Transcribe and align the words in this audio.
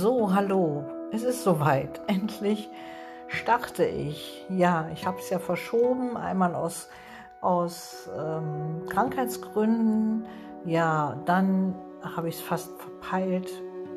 So, 0.00 0.32
hallo, 0.32 0.84
es 1.10 1.24
ist 1.24 1.42
soweit. 1.42 2.00
Endlich 2.06 2.70
starte 3.26 3.84
ich. 3.84 4.46
Ja, 4.48 4.88
ich 4.92 5.04
habe 5.04 5.18
es 5.18 5.28
ja 5.28 5.40
verschoben, 5.40 6.16
einmal 6.16 6.54
aus, 6.54 6.88
aus 7.40 8.08
ähm, 8.16 8.86
Krankheitsgründen. 8.88 10.24
Ja, 10.64 11.20
dann 11.24 11.74
habe 12.00 12.28
ich 12.28 12.36
es 12.36 12.40
fast 12.40 12.70
verpeilt, 12.80 13.50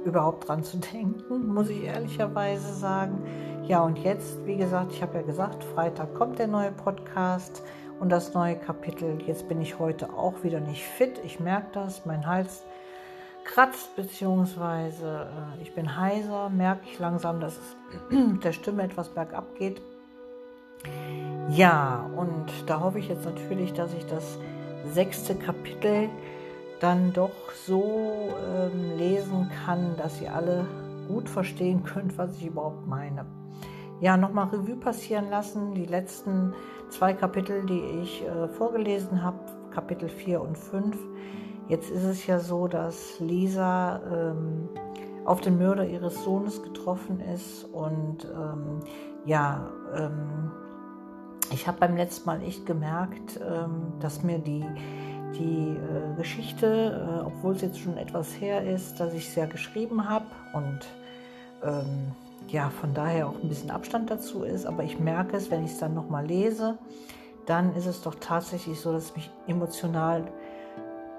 überhaupt 0.04 0.48
dran 0.48 0.64
zu 0.64 0.77
denken, 0.93 1.54
muss 1.54 1.70
ich 1.70 1.84
ehrlicherweise 1.84 2.73
sagen. 2.73 3.23
Ja, 3.68 3.83
und 3.83 3.99
jetzt, 3.99 4.43
wie 4.47 4.57
gesagt, 4.57 4.93
ich 4.93 5.04
habe 5.04 5.20
ja 5.20 5.21
gesagt, 5.21 5.63
Freitag 5.63 6.15
kommt 6.15 6.39
der 6.39 6.47
neue 6.47 6.71
Podcast 6.71 7.61
und 7.99 8.09
das 8.09 8.33
neue 8.33 8.55
Kapitel. 8.55 9.21
Jetzt 9.27 9.47
bin 9.47 9.61
ich 9.61 9.77
heute 9.77 10.11
auch 10.11 10.41
wieder 10.41 10.61
nicht 10.61 10.83
fit. 10.83 11.21
Ich 11.23 11.40
merke 11.40 11.68
das, 11.73 12.08
mein 12.08 12.26
Hals 12.26 12.63
kratzt, 13.44 13.95
beziehungsweise 13.95 15.27
äh, 15.59 15.62
ich 15.62 15.73
bin 15.73 15.98
heiser, 15.98 16.49
merke 16.49 16.82
ich 16.86 16.99
langsam, 16.99 17.40
dass 17.40 17.58
es 17.58 18.40
der 18.44 18.52
Stimme 18.52 18.84
etwas 18.84 19.09
bergab 19.09 19.55
geht. 19.55 19.82
Ja, 21.49 22.09
und 22.16 22.48
da 22.68 22.80
hoffe 22.80 22.99
ich 22.99 23.09
jetzt 23.09 23.26
natürlich, 23.26 23.73
dass 23.73 23.94
ich 23.94 24.05
das 24.05 24.40
sechste 24.85 25.35
Kapitel 25.35 26.09
dann 26.80 27.13
doch 27.13 27.52
so 27.66 28.30
ähm, 28.44 28.98
lesen 28.98 29.52
kann, 29.66 29.96
dass 29.98 30.20
ihr 30.21 30.34
alle 30.34 30.66
gut 31.08 31.30
verstehen 31.30 31.84
könnt, 31.84 32.18
was 32.18 32.38
ich 32.38 32.48
überhaupt 32.48 32.88
meine. 32.88 33.26
Ja, 33.99 34.18
nochmal 34.18 34.48
Revue 34.48 34.77
passieren 34.77 35.30
lassen, 35.30 35.76
die 35.76 35.85
letzten 35.85 36.54
zwei 36.90 37.13
Kapitel, 37.13 37.66
die 37.66 37.82
ich 38.02 38.23
äh, 38.23 38.48
vorgelesen 38.48 39.21
habe, 39.21 39.38
Kapitel 39.71 40.10
4 40.10 40.41
und 40.41 40.58
5. 40.58 40.98
Jetzt 41.71 41.89
ist 41.89 42.03
es 42.03 42.27
ja 42.27 42.38
so, 42.38 42.67
dass 42.67 43.17
Lisa 43.21 44.01
ähm, 44.12 44.68
auf 45.23 45.40
den 45.40 45.57
Mörder 45.57 45.87
ihres 45.87 46.21
Sohnes 46.21 46.62
getroffen 46.62 47.21
ist 47.21 47.63
und 47.63 48.26
ähm, 48.26 48.82
ja, 49.26 49.70
ähm, 49.96 50.51
ich 51.49 51.68
habe 51.68 51.77
beim 51.79 51.96
letzten 51.96 52.26
Mal 52.26 52.43
echt 52.43 52.65
gemerkt, 52.65 53.40
ähm, 53.40 53.93
dass 54.01 54.21
mir 54.21 54.40
die, 54.40 54.65
die 55.40 55.70
äh, 55.70 56.18
Geschichte, 56.18 57.07
äh, 57.07 57.26
obwohl 57.26 57.55
es 57.55 57.62
jetzt 57.62 57.79
schon 57.79 57.96
etwas 57.96 58.41
her 58.41 58.70
ist, 58.70 58.99
dass 58.99 59.13
ich 59.13 59.29
sehr 59.29 59.48
geschrieben 59.48 60.09
habe 60.09 60.26
und 60.51 60.79
ähm, 61.63 62.12
ja, 62.49 62.70
von 62.70 62.93
daher 62.93 63.29
auch 63.29 63.41
ein 63.41 63.48
bisschen 63.48 63.71
Abstand 63.71 64.12
dazu 64.12 64.44
ist, 64.44 64.66
aber 64.66 64.84
ich 64.84 65.00
merke 65.00 65.38
es, 65.38 65.50
wenn 65.50 65.63
ich 65.63 65.72
es 65.72 65.78
dann 65.78 65.94
nochmal 65.94 66.25
lese, 66.25 66.78
dann 67.46 67.74
ist 67.78 67.85
es 67.85 68.01
doch 68.01 68.16
tatsächlich 68.16 68.78
so, 68.78 68.91
dass 68.91 69.06
es 69.06 69.16
mich 69.16 69.31
emotional 69.47 70.25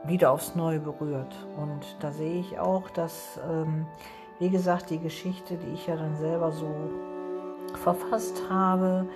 wieder 0.05 0.33
aufs 0.33 0.55
Neue 0.55 0.81
berührt. 0.81 1.35
Und 1.57 1.97
da 2.01 2.13
sehe 2.13 2.41
ich 2.41 2.59
auch, 2.59 2.91
dass, 2.91 3.39
ähm, 3.51 3.87
wie 4.39 4.51
gesagt, 4.51 4.91
die 4.91 4.99
Geschichte, 4.99 5.57
die 5.57 5.75
ich 5.75 5.87
ja 5.87 5.97
dann 5.97 6.17
selber 6.17 6.53
so 6.53 6.69
verfasst 7.75 8.43
habe, 8.51 9.07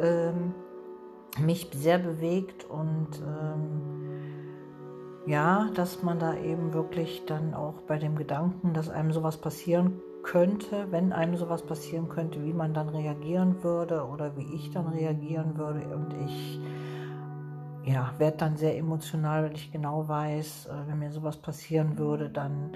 ähm, 0.00 0.54
mich 1.38 1.68
sehr 1.72 1.98
bewegt 1.98 2.68
und 2.68 3.08
ähm, 3.22 4.00
ja, 5.26 5.68
dass 5.74 6.02
man 6.02 6.18
da 6.18 6.34
eben 6.34 6.72
wirklich 6.72 7.24
dann 7.26 7.54
auch 7.54 7.82
bei 7.86 7.98
dem 7.98 8.16
Gedanken, 8.16 8.72
dass 8.72 8.88
einem 8.88 9.12
sowas 9.12 9.36
passieren 9.36 10.00
könnte, 10.22 10.86
wenn 10.90 11.12
einem 11.12 11.36
sowas 11.36 11.62
passieren 11.62 12.08
könnte, 12.08 12.42
wie 12.44 12.52
man 12.52 12.74
dann 12.74 12.88
reagieren 12.88 13.62
würde 13.62 14.06
oder 14.06 14.36
wie 14.36 14.54
ich 14.54 14.70
dann 14.70 14.88
reagieren 14.88 15.56
würde. 15.56 15.82
Und 15.94 16.14
ich 16.26 16.60
ja, 17.84 18.12
werde 18.18 18.36
dann 18.36 18.56
sehr 18.56 18.76
emotional, 18.76 19.44
wenn 19.44 19.52
ich 19.52 19.72
genau 19.72 20.08
weiß, 20.08 20.66
äh, 20.66 20.88
wenn 20.88 20.98
mir 20.98 21.10
sowas 21.10 21.36
passieren 21.36 21.98
würde, 21.98 22.28
dann 22.28 22.72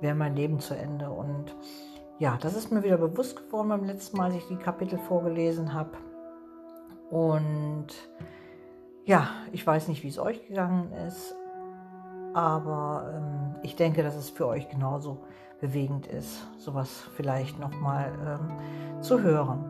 wäre 0.00 0.14
mein 0.14 0.36
Leben 0.36 0.60
zu 0.60 0.74
Ende. 0.74 1.10
Und 1.10 1.54
ja, 2.18 2.38
das 2.40 2.54
ist 2.54 2.70
mir 2.70 2.82
wieder 2.82 2.98
bewusst 2.98 3.36
geworden 3.36 3.68
beim 3.68 3.84
letzten 3.84 4.16
Mal, 4.16 4.26
als 4.26 4.36
ich 4.36 4.46
die 4.46 4.56
Kapitel 4.56 4.98
vorgelesen 4.98 5.72
habe. 5.74 5.92
Und 7.10 7.88
ja, 9.04 9.28
ich 9.52 9.66
weiß 9.66 9.88
nicht, 9.88 10.02
wie 10.02 10.08
es 10.08 10.18
euch 10.18 10.46
gegangen 10.46 10.92
ist, 10.92 11.34
aber 12.34 13.12
ähm, 13.14 13.56
ich 13.62 13.74
denke, 13.74 14.02
dass 14.02 14.14
es 14.14 14.30
für 14.30 14.46
euch 14.46 14.68
genauso 14.68 15.24
bewegend 15.60 16.06
ist, 16.06 16.46
sowas 16.58 17.08
vielleicht 17.16 17.58
nochmal 17.58 18.12
ähm, 18.24 19.02
zu 19.02 19.20
hören. 19.20 19.64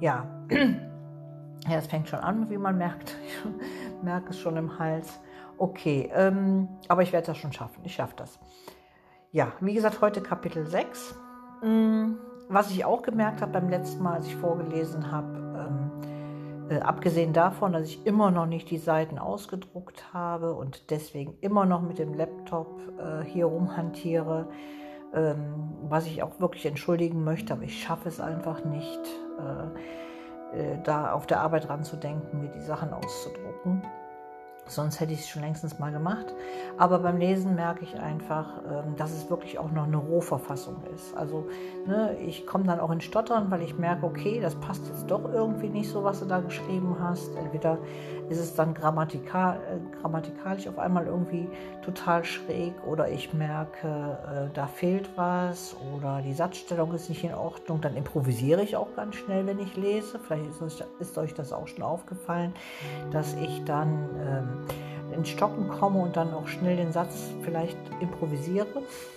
Ja, 0.00 0.26
ja, 1.66 1.76
es 1.76 1.86
fängt 1.86 2.08
schon 2.08 2.20
an, 2.20 2.48
wie 2.50 2.58
man 2.58 2.78
merkt. 2.78 3.16
Ich 3.98 4.04
merke 4.04 4.30
es 4.30 4.38
schon 4.38 4.56
im 4.56 4.78
Hals. 4.78 5.18
Okay, 5.56 6.08
ähm, 6.14 6.68
aber 6.86 7.02
ich 7.02 7.12
werde 7.12 7.26
das 7.26 7.38
schon 7.38 7.52
schaffen. 7.52 7.80
Ich 7.84 7.94
schaffe 7.94 8.14
das. 8.16 8.38
Ja, 9.32 9.52
wie 9.60 9.74
gesagt, 9.74 10.00
heute 10.00 10.20
Kapitel 10.20 10.66
6. 10.66 11.16
Mm, 11.62 12.12
was 12.48 12.70
ich 12.70 12.84
auch 12.84 13.02
gemerkt 13.02 13.42
habe 13.42 13.52
beim 13.52 13.68
letzten 13.68 14.02
Mal, 14.02 14.14
als 14.14 14.26
ich 14.26 14.36
vorgelesen 14.36 15.10
habe, 15.10 15.36
ähm, 15.58 16.70
äh, 16.70 16.80
abgesehen 16.80 17.32
davon, 17.32 17.72
dass 17.72 17.84
ich 17.84 18.06
immer 18.06 18.30
noch 18.30 18.46
nicht 18.46 18.70
die 18.70 18.78
Seiten 18.78 19.18
ausgedruckt 19.18 20.12
habe 20.12 20.54
und 20.54 20.90
deswegen 20.90 21.36
immer 21.40 21.66
noch 21.66 21.82
mit 21.82 21.98
dem 21.98 22.14
Laptop 22.14 22.80
äh, 22.98 23.24
hier 23.24 23.46
rumhantiere, 23.46 24.48
ähm, 25.12 25.74
was 25.88 26.06
ich 26.06 26.22
auch 26.22 26.38
wirklich 26.40 26.66
entschuldigen 26.66 27.24
möchte, 27.24 27.52
aber 27.52 27.64
ich 27.64 27.82
schaffe 27.82 28.08
es 28.08 28.20
einfach 28.20 28.64
nicht. 28.64 29.00
Äh, 29.38 29.78
da 30.84 31.12
auf 31.12 31.26
der 31.26 31.40
Arbeit 31.40 31.68
dran 31.68 31.84
zu 31.84 31.96
denken, 31.96 32.40
mir 32.40 32.48
die 32.48 32.60
Sachen 32.60 32.92
auszudrucken. 32.92 33.82
Sonst 34.68 35.00
hätte 35.00 35.12
ich 35.12 35.20
es 35.20 35.28
schon 35.28 35.42
längstens 35.42 35.78
mal 35.78 35.90
gemacht. 35.90 36.26
Aber 36.76 36.98
beim 37.00 37.18
Lesen 37.18 37.54
merke 37.54 37.84
ich 37.84 37.98
einfach, 37.98 38.62
ähm, 38.70 38.96
dass 38.96 39.12
es 39.12 39.28
wirklich 39.30 39.58
auch 39.58 39.70
noch 39.70 39.84
eine 39.84 39.96
Rohverfassung 39.96 40.76
ist. 40.94 41.16
Also 41.16 41.48
ne, 41.86 42.16
ich 42.18 42.46
komme 42.46 42.64
dann 42.64 42.80
auch 42.80 42.90
in 42.90 43.00
Stottern, 43.00 43.50
weil 43.50 43.62
ich 43.62 43.78
merke, 43.78 44.06
okay, 44.06 44.40
das 44.40 44.54
passt 44.56 44.86
jetzt 44.86 45.10
doch 45.10 45.32
irgendwie 45.32 45.68
nicht 45.68 45.90
so, 45.90 46.04
was 46.04 46.20
du 46.20 46.26
da 46.26 46.40
geschrieben 46.40 46.96
hast. 47.00 47.34
Entweder 47.36 47.78
ist 48.28 48.38
es 48.38 48.54
dann 48.54 48.74
grammatikal, 48.74 49.56
äh, 49.56 50.00
grammatikalisch 50.00 50.68
auf 50.68 50.78
einmal 50.78 51.06
irgendwie 51.06 51.48
total 51.82 52.24
schräg 52.24 52.74
oder 52.86 53.08
ich 53.08 53.32
merke, 53.32 53.88
äh, 53.88 54.54
da 54.54 54.66
fehlt 54.66 55.10
was 55.16 55.74
oder 55.96 56.20
die 56.22 56.34
Satzstellung 56.34 56.92
ist 56.94 57.08
nicht 57.08 57.24
in 57.24 57.34
Ordnung. 57.34 57.80
Dann 57.80 57.96
improvisiere 57.96 58.62
ich 58.62 58.76
auch 58.76 58.94
ganz 58.94 59.16
schnell, 59.16 59.46
wenn 59.46 59.58
ich 59.58 59.76
lese. 59.76 60.18
Vielleicht 60.18 60.46
ist, 60.46 60.62
euch, 60.62 60.84
ist 60.98 61.18
euch 61.18 61.34
das 61.34 61.52
auch 61.52 61.66
schon 61.66 61.82
aufgefallen, 61.82 62.52
dass 63.10 63.34
ich 63.34 63.64
dann... 63.64 64.57
Ins 65.14 65.30
Stocken 65.30 65.68
komme 65.68 66.00
und 66.00 66.16
dann 66.16 66.32
auch 66.34 66.46
schnell 66.46 66.76
den 66.76 66.92
Satz 66.92 67.30
vielleicht 67.42 67.78
improvisiere. 68.00 68.66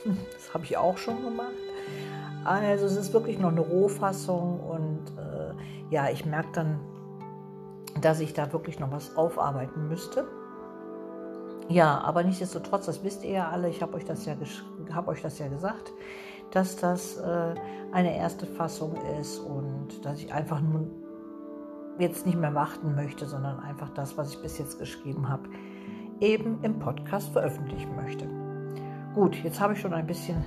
Das 0.33 0.53
habe 0.53 0.65
ich 0.65 0.77
auch 0.77 0.97
schon 0.97 1.23
gemacht. 1.23 1.53
Also 2.43 2.85
es 2.85 2.97
ist 2.97 3.13
wirklich 3.13 3.39
noch 3.39 3.51
eine 3.51 3.61
Rohfassung 3.61 4.59
und 4.59 4.99
äh, 5.17 5.53
ja, 5.93 6.09
ich 6.09 6.25
merke 6.25 6.49
dann, 6.53 6.79
dass 8.01 8.19
ich 8.19 8.33
da 8.33 8.51
wirklich 8.51 8.79
noch 8.79 8.91
was 8.91 9.15
aufarbeiten 9.15 9.87
müsste. 9.87 10.25
Ja, 11.69 11.99
aber 11.99 12.23
nichtsdestotrotz, 12.23 12.87
das 12.87 13.03
wisst 13.03 13.23
ihr 13.23 13.31
ja 13.31 13.49
alle, 13.49 13.69
ich 13.69 13.81
habe 13.81 13.93
euch, 13.93 14.05
das 14.05 14.25
ja 14.25 14.35
hab 14.93 15.07
euch 15.07 15.21
das 15.21 15.39
ja 15.39 15.47
gesagt, 15.47 15.93
dass 16.51 16.75
das 16.75 17.17
äh, 17.17 17.53
eine 17.91 18.17
erste 18.17 18.45
Fassung 18.45 18.95
ist 19.19 19.39
und 19.39 20.03
dass 20.03 20.19
ich 20.19 20.33
einfach 20.33 20.59
nun 20.59 21.00
jetzt 22.01 22.25
nicht 22.25 22.37
mehr 22.37 22.55
warten 22.55 22.95
möchte, 22.95 23.25
sondern 23.25 23.59
einfach 23.59 23.89
das, 23.93 24.17
was 24.17 24.33
ich 24.33 24.41
bis 24.41 24.57
jetzt 24.57 24.79
geschrieben 24.79 25.29
habe, 25.29 25.49
eben 26.19 26.59
im 26.63 26.79
Podcast 26.79 27.29
veröffentlichen 27.29 27.95
möchte. 27.95 28.27
Gut, 29.15 29.35
jetzt 29.43 29.59
habe 29.59 29.73
ich 29.73 29.81
schon 29.81 29.93
ein 29.93 30.07
bisschen 30.07 30.43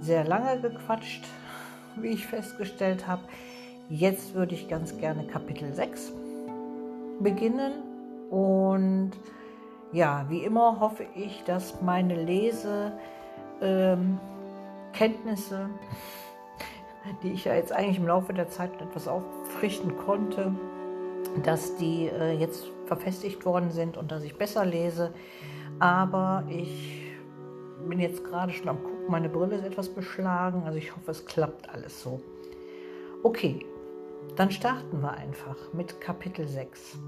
sehr 0.00 0.24
lange 0.24 0.60
gequatscht, 0.60 1.24
wie 1.96 2.08
ich 2.08 2.26
festgestellt 2.26 3.06
habe. 3.06 3.22
Jetzt 3.88 4.34
würde 4.34 4.54
ich 4.54 4.68
ganz 4.68 4.98
gerne 4.98 5.26
Kapitel 5.26 5.72
6 5.72 6.12
beginnen 7.20 7.72
und 8.30 9.12
ja, 9.92 10.26
wie 10.28 10.44
immer 10.44 10.80
hoffe 10.80 11.06
ich, 11.14 11.42
dass 11.44 11.80
meine 11.80 12.14
Lesekenntnisse, 12.14 12.92
ähm, 13.60 14.20
die 17.22 17.32
ich 17.32 17.46
ja 17.46 17.54
jetzt 17.54 17.72
eigentlich 17.72 17.98
im 17.98 18.06
Laufe 18.06 18.34
der 18.34 18.50
Zeit 18.50 18.70
etwas 18.82 19.08
auffrichten 19.08 19.96
konnte, 19.96 20.54
dass 21.42 21.76
die 21.76 22.06
äh, 22.06 22.32
jetzt 22.32 22.66
verfestigt 22.86 23.44
worden 23.44 23.70
sind 23.70 23.96
und 23.96 24.10
dass 24.10 24.22
ich 24.22 24.36
besser 24.36 24.64
lese. 24.64 25.12
Aber 25.78 26.44
ich 26.48 27.12
bin 27.88 28.00
jetzt 28.00 28.24
gerade 28.24 28.52
schon 28.52 28.68
am 28.68 28.82
Gucken, 28.82 29.06
meine 29.08 29.28
Brille 29.28 29.56
ist 29.56 29.64
etwas 29.64 29.88
beschlagen, 29.88 30.64
also 30.64 30.78
ich 30.78 30.94
hoffe, 30.94 31.10
es 31.10 31.24
klappt 31.24 31.68
alles 31.70 32.02
so. 32.02 32.20
Okay, 33.22 33.64
dann 34.36 34.50
starten 34.50 35.00
wir 35.00 35.12
einfach 35.12 35.56
mit 35.72 36.00
Kapitel 36.00 36.46
6. 36.46 36.98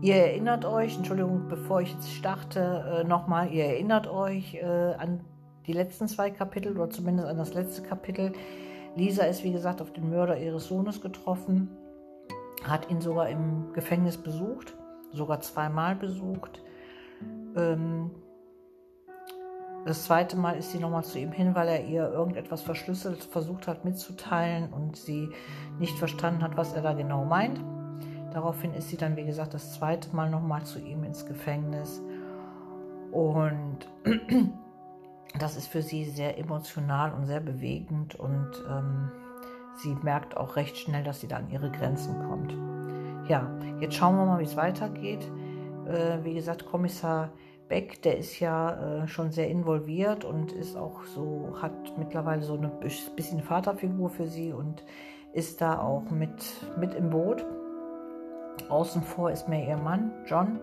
Ihr 0.00 0.16
erinnert 0.16 0.64
euch, 0.64 0.96
Entschuldigung, 0.96 1.46
bevor 1.48 1.80
ich 1.80 1.92
jetzt 1.92 2.10
starte, 2.10 3.02
äh, 3.02 3.04
nochmal, 3.04 3.52
ihr 3.52 3.64
erinnert 3.64 4.08
euch 4.08 4.54
äh, 4.54 4.64
an 4.64 5.20
die 5.66 5.72
letzten 5.72 6.08
zwei 6.08 6.30
Kapitel 6.30 6.76
oder 6.76 6.90
zumindest 6.90 7.28
an 7.28 7.38
das 7.38 7.54
letzte 7.54 7.82
Kapitel. 7.82 8.32
Lisa 8.96 9.24
ist, 9.24 9.44
wie 9.44 9.52
gesagt, 9.52 9.80
auf 9.80 9.92
den 9.92 10.10
Mörder 10.10 10.38
ihres 10.38 10.66
Sohnes 10.66 11.00
getroffen 11.00 11.70
hat 12.66 12.90
ihn 12.90 13.00
sogar 13.00 13.28
im 13.28 13.72
Gefängnis 13.72 14.16
besucht, 14.16 14.76
sogar 15.12 15.40
zweimal 15.40 15.96
besucht. 15.96 16.62
Ähm, 17.56 18.10
Das 19.84 20.04
zweite 20.04 20.36
Mal 20.36 20.52
ist 20.52 20.70
sie 20.70 20.78
nochmal 20.78 21.02
zu 21.02 21.18
ihm 21.18 21.32
hin, 21.32 21.56
weil 21.56 21.66
er 21.66 21.84
ihr 21.84 22.08
irgendetwas 22.08 22.62
verschlüsselt 22.62 23.24
versucht 23.24 23.66
hat 23.66 23.84
mitzuteilen 23.84 24.72
und 24.72 24.96
sie 24.96 25.28
nicht 25.80 25.98
verstanden 25.98 26.42
hat, 26.42 26.56
was 26.56 26.72
er 26.72 26.82
da 26.82 26.92
genau 26.92 27.24
meint. 27.24 27.60
Daraufhin 28.32 28.74
ist 28.74 28.90
sie 28.90 28.96
dann, 28.96 29.16
wie 29.16 29.24
gesagt, 29.24 29.54
das 29.54 29.74
zweite 29.74 30.14
Mal 30.14 30.30
nochmal 30.30 30.62
zu 30.62 30.78
ihm 30.78 31.02
ins 31.02 31.26
Gefängnis. 31.26 32.00
Und 33.10 33.78
das 35.38 35.56
ist 35.56 35.66
für 35.66 35.82
sie 35.82 36.04
sehr 36.04 36.38
emotional 36.38 37.12
und 37.12 37.26
sehr 37.26 37.40
bewegend 37.40 38.14
und 38.14 38.50
ähm, 38.70 39.10
sie 39.76 39.94
merkt 40.02 40.36
auch 40.36 40.56
recht 40.56 40.76
schnell, 40.76 41.04
dass 41.04 41.20
sie 41.20 41.28
da 41.28 41.36
an 41.36 41.50
ihre 41.50 41.70
Grenzen 41.70 42.18
kommt. 42.28 42.54
Ja, 43.28 43.50
jetzt 43.80 43.94
schauen 43.94 44.16
wir 44.16 44.26
mal, 44.26 44.40
wie 44.40 44.44
es 44.44 44.56
weitergeht. 44.56 45.30
Äh, 45.86 46.24
wie 46.24 46.34
gesagt, 46.34 46.66
Kommissar 46.66 47.30
Beck, 47.68 48.02
der 48.02 48.18
ist 48.18 48.38
ja 48.40 49.02
äh, 49.02 49.08
schon 49.08 49.30
sehr 49.30 49.48
involviert 49.48 50.24
und 50.24 50.52
ist 50.52 50.76
auch 50.76 51.04
so, 51.04 51.54
hat 51.62 51.72
mittlerweile 51.96 52.42
so 52.42 52.54
eine 52.54 52.68
bisschen 52.68 53.42
Vaterfigur 53.42 54.10
für 54.10 54.26
sie 54.26 54.52
und 54.52 54.84
ist 55.32 55.60
da 55.60 55.80
auch 55.80 56.10
mit, 56.10 56.44
mit 56.78 56.94
im 56.94 57.10
Boot. 57.10 57.44
Außen 58.68 59.02
vor 59.02 59.30
ist 59.30 59.48
mehr 59.48 59.66
ihr 59.66 59.78
Mann, 59.78 60.12
John, 60.26 60.60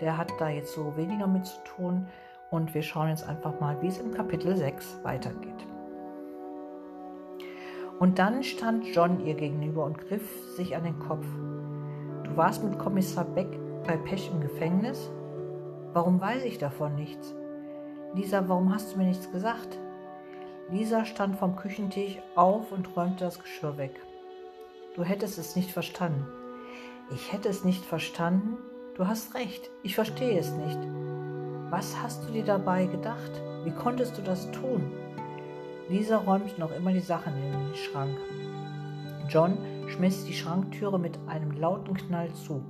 der 0.00 0.16
hat 0.16 0.32
da 0.38 0.48
jetzt 0.48 0.74
so 0.74 0.96
weniger 0.96 1.26
mit 1.26 1.46
zu 1.46 1.58
tun. 1.64 2.06
Und 2.50 2.72
wir 2.72 2.82
schauen 2.82 3.08
jetzt 3.08 3.28
einfach 3.28 3.58
mal, 3.58 3.80
wie 3.82 3.88
es 3.88 3.98
im 3.98 4.12
Kapitel 4.12 4.56
6 4.56 5.00
weitergeht. 5.02 5.66
Und 7.98 8.18
dann 8.18 8.42
stand 8.42 8.86
John 8.94 9.24
ihr 9.24 9.34
gegenüber 9.34 9.84
und 9.84 9.98
griff 9.98 10.28
sich 10.56 10.76
an 10.76 10.84
den 10.84 10.98
Kopf. 10.98 11.26
Du 12.24 12.36
warst 12.36 12.64
mit 12.64 12.78
Kommissar 12.78 13.24
Beck 13.24 13.48
bei 13.86 13.96
Pech 13.96 14.30
im 14.32 14.40
Gefängnis? 14.40 15.10
Warum 15.92 16.20
weiß 16.20 16.44
ich 16.44 16.58
davon 16.58 16.96
nichts? 16.96 17.34
Lisa, 18.14 18.48
warum 18.48 18.74
hast 18.74 18.92
du 18.92 18.98
mir 18.98 19.06
nichts 19.06 19.30
gesagt? 19.30 19.78
Lisa 20.70 21.04
stand 21.04 21.36
vom 21.36 21.56
Küchentisch 21.56 22.18
auf 22.34 22.72
und 22.72 22.96
räumte 22.96 23.24
das 23.24 23.38
Geschirr 23.38 23.76
weg. 23.76 24.00
Du 24.96 25.04
hättest 25.04 25.38
es 25.38 25.56
nicht 25.56 25.70
verstanden. 25.70 26.26
Ich 27.12 27.32
hätte 27.32 27.48
es 27.48 27.64
nicht 27.64 27.84
verstanden? 27.84 28.56
Du 28.96 29.06
hast 29.06 29.34
recht, 29.34 29.70
ich 29.82 29.94
verstehe 29.94 30.38
es 30.38 30.52
nicht. 30.52 30.78
Was 31.70 32.00
hast 32.02 32.24
du 32.24 32.32
dir 32.32 32.44
dabei 32.44 32.86
gedacht? 32.86 33.42
Wie 33.64 33.72
konntest 33.72 34.16
du 34.16 34.22
das 34.22 34.50
tun? 34.52 34.92
Lisa 35.88 36.16
räumte 36.16 36.58
noch 36.58 36.72
immer 36.72 36.92
die 36.92 37.00
Sachen 37.00 37.34
in 37.36 37.52
den 37.52 37.74
Schrank. 37.74 38.16
John 39.28 39.58
schmiss 39.86 40.24
die 40.24 40.32
Schranktüre 40.32 40.98
mit 40.98 41.18
einem 41.26 41.52
lauten 41.52 41.94
Knall 41.94 42.32
zu. 42.32 42.62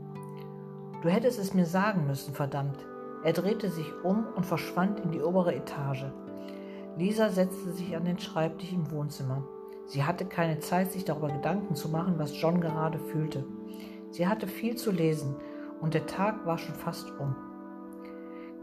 Du 1.03 1.09
hättest 1.09 1.39
es 1.39 1.55
mir 1.55 1.67
sagen 1.67 2.07
müssen, 2.07 2.35
verdammt. 2.35 2.79
Er 3.23 3.33
drehte 3.33 3.71
sich 3.71 3.87
um 4.03 4.27
und 4.35 4.45
verschwand 4.45 5.01
in 5.01 5.13
die 5.13 5.21
obere 5.21 5.55
Etage. 5.55 6.07
Lisa 6.97 7.29
setzte 7.29 7.73
sich 7.73 7.97
an 7.97 8.05
den 8.05 8.19
Schreibtisch 8.19 8.73
im 8.73 8.91
Wohnzimmer. 8.91 9.45
Sie 9.87 10.05
hatte 10.05 10.25
keine 10.25 10.59
Zeit, 10.59 10.93
sich 10.93 11.05
darüber 11.05 11.29
Gedanken 11.29 11.75
zu 11.75 11.89
machen, 11.89 12.15
was 12.19 12.41
John 12.41 12.61
gerade 12.61 12.99
fühlte. 12.99 13.45
Sie 14.11 14.27
hatte 14.27 14.47
viel 14.47 14.77
zu 14.77 14.91
lesen 14.91 15.37
und 15.81 15.95
der 15.95 16.07
Tag 16.07 16.47
war 16.47 16.59
schon 16.59 16.75
fast 16.75 17.11
um. 17.19 17.35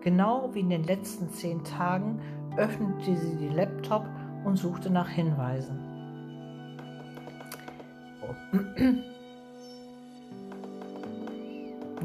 Genau 0.02 0.50
wie 0.54 0.62
in 0.62 0.70
den 0.70 0.84
letzten 0.84 1.30
zehn 1.30 1.64
Tagen 1.64 2.20
öffnete 2.58 3.16
sie 3.16 3.38
den 3.38 3.56
Laptop 3.56 4.06
und 4.44 4.58
suchte 4.58 4.90
nach 4.90 5.10
Hinweisen. 5.10 5.80
Oh. 8.22 8.36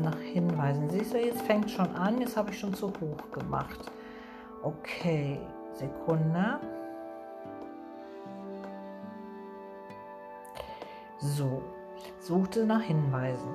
nach 0.03 0.19
Hinweisen. 0.19 0.91
Siehst 0.91 1.15
du, 1.15 1.19
jetzt 1.19 1.43
fängt 1.43 1.71
schon 1.71 1.95
an. 1.97 2.21
Jetzt 2.21 2.37
habe 2.37 2.51
ich 2.51 2.59
schon 2.59 2.75
zu 2.75 2.89
hoch 2.89 3.31
gemacht. 3.33 3.91
Okay, 4.63 5.39
Sekunde. 5.75 6.61
So, 11.19 11.63
suchte 12.21 12.67
nach 12.67 12.83
Hinweisen. 12.83 13.49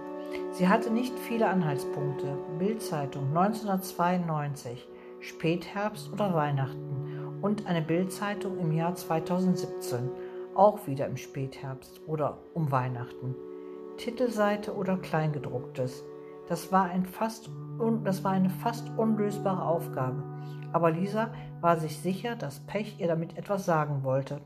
Sie 0.51 0.67
hatte 0.67 0.91
nicht 0.91 1.17
viele 1.19 1.47
Anhaltspunkte. 1.47 2.37
Bildzeitung 2.57 3.27
1992, 3.37 4.87
Spätherbst 5.19 6.11
oder 6.11 6.33
Weihnachten 6.33 7.10
und 7.41 7.67
eine 7.67 7.81
Bildzeitung 7.81 8.59
im 8.59 8.71
Jahr 8.71 8.95
2017, 8.95 10.09
auch 10.55 10.87
wieder 10.87 11.07
im 11.07 11.17
Spätherbst 11.17 12.01
oder 12.07 12.37
um 12.53 12.71
Weihnachten. 12.71 13.35
Titelseite 13.97 14.75
oder 14.75 14.97
Kleingedrucktes. 14.97 16.03
Das 16.47 16.71
war, 16.71 16.85
ein 16.85 17.05
fast 17.05 17.49
das 18.03 18.23
war 18.23 18.31
eine 18.31 18.49
fast 18.49 18.89
unlösbare 18.97 19.63
Aufgabe. 19.63 20.23
Aber 20.73 20.91
Lisa 20.91 21.33
war 21.59 21.77
sich 21.77 21.97
sicher, 21.97 22.35
dass 22.35 22.59
Pech 22.61 22.99
ihr 22.99 23.07
damit 23.07 23.37
etwas 23.37 23.65
sagen 23.65 24.03
wollte. 24.03 24.41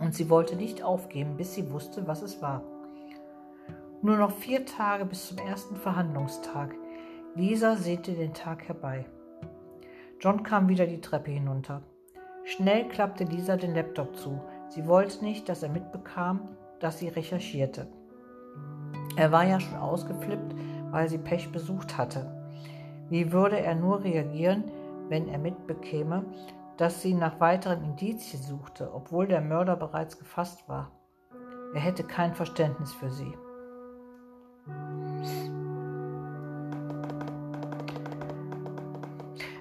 Und 0.00 0.14
sie 0.14 0.30
wollte 0.30 0.56
nicht 0.56 0.82
aufgeben, 0.82 1.36
bis 1.36 1.54
sie 1.54 1.70
wusste, 1.70 2.06
was 2.06 2.22
es 2.22 2.40
war. 2.42 2.62
Nur 4.02 4.16
noch 4.16 4.32
vier 4.32 4.64
Tage 4.64 5.04
bis 5.04 5.28
zum 5.28 5.38
ersten 5.38 5.76
Verhandlungstag. 5.76 6.74
Lisa 7.34 7.76
sehnte 7.76 8.12
den 8.12 8.32
Tag 8.32 8.66
herbei. 8.66 9.04
John 10.20 10.42
kam 10.42 10.68
wieder 10.68 10.86
die 10.86 11.00
Treppe 11.00 11.30
hinunter. 11.30 11.82
Schnell 12.50 12.88
klappte 12.88 13.22
Lisa 13.22 13.56
den 13.56 13.76
Laptop 13.76 14.16
zu. 14.16 14.40
Sie 14.70 14.88
wollte 14.88 15.24
nicht, 15.24 15.48
dass 15.48 15.62
er 15.62 15.68
mitbekam, 15.68 16.48
dass 16.80 16.98
sie 16.98 17.06
recherchierte. 17.06 17.86
Er 19.14 19.30
war 19.30 19.44
ja 19.44 19.60
schon 19.60 19.78
ausgeflippt, 19.78 20.56
weil 20.90 21.08
sie 21.08 21.18
Pech 21.18 21.52
besucht 21.52 21.96
hatte. 21.96 22.28
Wie 23.08 23.30
würde 23.30 23.60
er 23.60 23.76
nur 23.76 24.02
reagieren, 24.02 24.64
wenn 25.08 25.28
er 25.28 25.38
mitbekäme, 25.38 26.24
dass 26.76 27.00
sie 27.00 27.14
nach 27.14 27.38
weiteren 27.38 27.84
Indizien 27.84 28.42
suchte, 28.42 28.92
obwohl 28.92 29.28
der 29.28 29.42
Mörder 29.42 29.76
bereits 29.76 30.18
gefasst 30.18 30.68
war? 30.68 30.90
Er 31.72 31.80
hätte 31.80 32.02
kein 32.02 32.34
Verständnis 32.34 32.92
für 32.92 33.10
sie. 33.10 33.32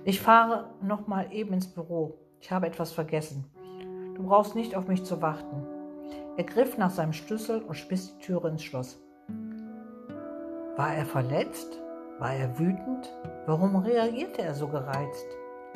Ich 0.05 0.19
fahre 0.19 0.71
noch 0.81 1.05
mal 1.05 1.31
eben 1.31 1.53
ins 1.53 1.67
Büro. 1.67 2.17
Ich 2.41 2.51
habe 2.51 2.67
etwas 2.67 2.91
vergessen. 2.91 3.45
Du 4.15 4.23
brauchst 4.23 4.55
nicht 4.55 4.75
auf 4.75 4.87
mich 4.87 5.03
zu 5.03 5.21
warten. 5.21 5.65
Er 6.37 6.43
griff 6.43 6.77
nach 6.77 6.89
seinem 6.89 7.13
Schlüssel 7.13 7.61
und 7.61 7.75
schmiss 7.75 8.15
die 8.15 8.25
Türe 8.25 8.49
ins 8.49 8.63
Schloss. 8.63 9.01
War 10.75 10.93
er 10.93 11.05
verletzt? 11.05 11.79
War 12.19 12.33
er 12.33 12.57
wütend? 12.57 13.13
Warum 13.45 13.75
reagierte 13.75 14.41
er 14.41 14.55
so 14.55 14.67
gereizt? 14.67 15.27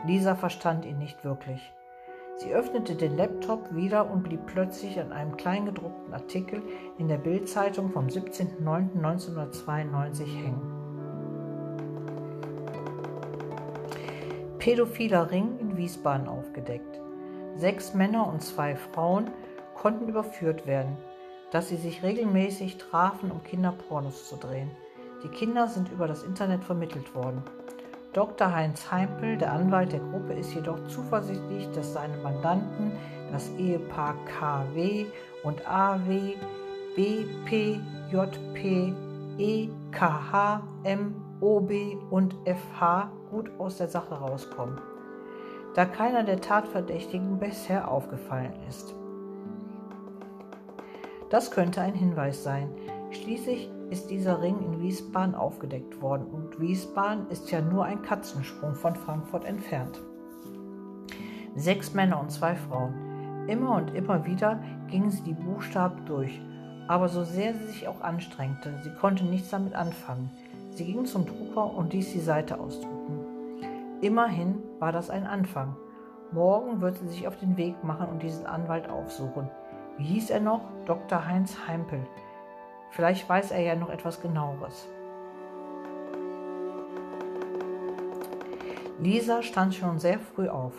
Lisa 0.05 0.35
verstand 0.35 0.85
ihn 0.85 0.97
nicht 0.97 1.23
wirklich. 1.23 1.73
Sie 2.37 2.53
öffnete 2.53 2.95
den 2.95 3.15
Laptop 3.15 3.75
wieder 3.75 4.09
und 4.09 4.23
blieb 4.23 4.45
plötzlich 4.47 4.99
an 4.99 5.11
einem 5.11 5.37
kleingedruckten 5.37 6.13
Artikel 6.13 6.63
in 6.97 7.07
der 7.07 7.17
Bildzeitung 7.17 7.91
vom 7.91 8.07
17.09.1992 8.07 10.25
hängen. 10.25 10.82
Pädophiler 14.63 15.29
Ring 15.29 15.59
in 15.59 15.75
Wiesbaden 15.75 16.29
aufgedeckt. 16.29 17.01
Sechs 17.57 17.93
Männer 17.93 18.25
und 18.25 18.41
zwei 18.41 18.77
Frauen 18.77 19.29
konnten 19.75 20.07
überführt 20.07 20.65
werden, 20.65 20.95
dass 21.51 21.67
sie 21.67 21.75
sich 21.75 22.01
regelmäßig 22.01 22.77
trafen, 22.77 23.29
um 23.29 23.43
Kinderpornos 23.43 24.29
zu 24.29 24.37
drehen. 24.37 24.71
Die 25.21 25.27
Kinder 25.27 25.67
sind 25.67 25.91
über 25.91 26.07
das 26.07 26.23
Internet 26.23 26.63
vermittelt 26.63 27.13
worden. 27.13 27.43
Dr. 28.13 28.55
Heinz 28.55 28.89
Heimpel, 28.89 29.37
der 29.37 29.51
Anwalt 29.51 29.91
der 29.91 29.99
Gruppe, 29.99 30.31
ist 30.31 30.55
jedoch 30.55 30.79
zuversichtlich, 30.87 31.67
dass 31.75 31.91
seine 31.91 32.15
Mandanten, 32.19 32.93
das 33.33 33.49
Ehepaar 33.57 34.15
KW 34.39 35.05
und 35.43 35.67
AW, 35.67 36.35
BP, 36.95 37.81
JP, 38.09 38.93
EKH, 39.37 40.63
MOB 41.43 41.97
und 42.09 42.37
FH 42.45 43.11
gut 43.29 43.51
aus 43.59 43.75
der 43.75 43.89
Sache 43.89 44.15
rauskommen, 44.15 44.79
da 45.75 45.83
keiner 45.83 46.23
der 46.23 46.39
Tatverdächtigen 46.39 47.37
bisher 47.37 47.91
aufgefallen 47.91 48.53
ist. 48.69 48.95
Das 51.29 51.51
könnte 51.51 51.81
ein 51.81 51.95
Hinweis 51.95 52.43
sein. 52.43 52.69
Schließlich 53.11 53.69
ist 53.89 54.09
dieser 54.09 54.41
Ring 54.41 54.57
in 54.63 54.81
Wiesbaden 54.81 55.35
aufgedeckt 55.35 56.01
worden 56.01 56.27
und 56.27 56.61
Wiesbaden 56.61 57.29
ist 57.29 57.51
ja 57.51 57.59
nur 57.59 57.83
ein 57.83 58.01
Katzensprung 58.03 58.75
von 58.75 58.95
Frankfurt 58.95 59.43
entfernt. 59.43 59.99
Sechs 61.55 61.93
Männer 61.93 62.21
und 62.21 62.31
zwei 62.31 62.55
Frauen. 62.55 63.47
Immer 63.49 63.75
und 63.75 63.93
immer 63.93 64.25
wieder 64.25 64.63
gingen 64.87 65.11
sie 65.11 65.23
die 65.23 65.33
Buchstaben 65.33 66.05
durch, 66.05 66.41
aber 66.87 67.09
so 67.09 67.25
sehr 67.25 67.53
sie 67.53 67.65
sich 67.65 67.87
auch 67.89 67.99
anstrengte, 67.99 68.79
sie 68.81 68.93
konnte 68.95 69.25
nichts 69.25 69.49
damit 69.49 69.75
anfangen. 69.75 70.31
Sie 70.75 70.85
ging 70.85 71.05
zum 71.05 71.25
Drucker 71.25 71.75
und 71.75 71.93
ließ 71.93 72.13
die 72.13 72.19
Seite 72.19 72.59
ausdrucken. 72.59 73.19
Immerhin 74.01 74.61
war 74.79 74.91
das 74.91 75.09
ein 75.09 75.25
Anfang. 75.25 75.75
Morgen 76.31 76.81
wird 76.81 76.97
sie 76.97 77.07
sich 77.07 77.27
auf 77.27 77.37
den 77.37 77.57
Weg 77.57 77.83
machen 77.83 78.07
und 78.07 78.23
diesen 78.23 78.47
Anwalt 78.47 78.89
aufsuchen. 78.89 79.49
Wie 79.97 80.05
hieß 80.05 80.31
er 80.31 80.39
noch? 80.39 80.61
Dr. 80.85 81.27
Heinz 81.27 81.55
Heimpel. 81.67 81.99
Vielleicht 82.89 83.29
weiß 83.29 83.51
er 83.51 83.61
ja 83.61 83.75
noch 83.75 83.89
etwas 83.89 84.19
genaueres. 84.19 84.87
Lisa 88.99 89.43
stand 89.43 89.75
schon 89.75 89.99
sehr 89.99 90.19
früh 90.19 90.49
auf. 90.49 90.73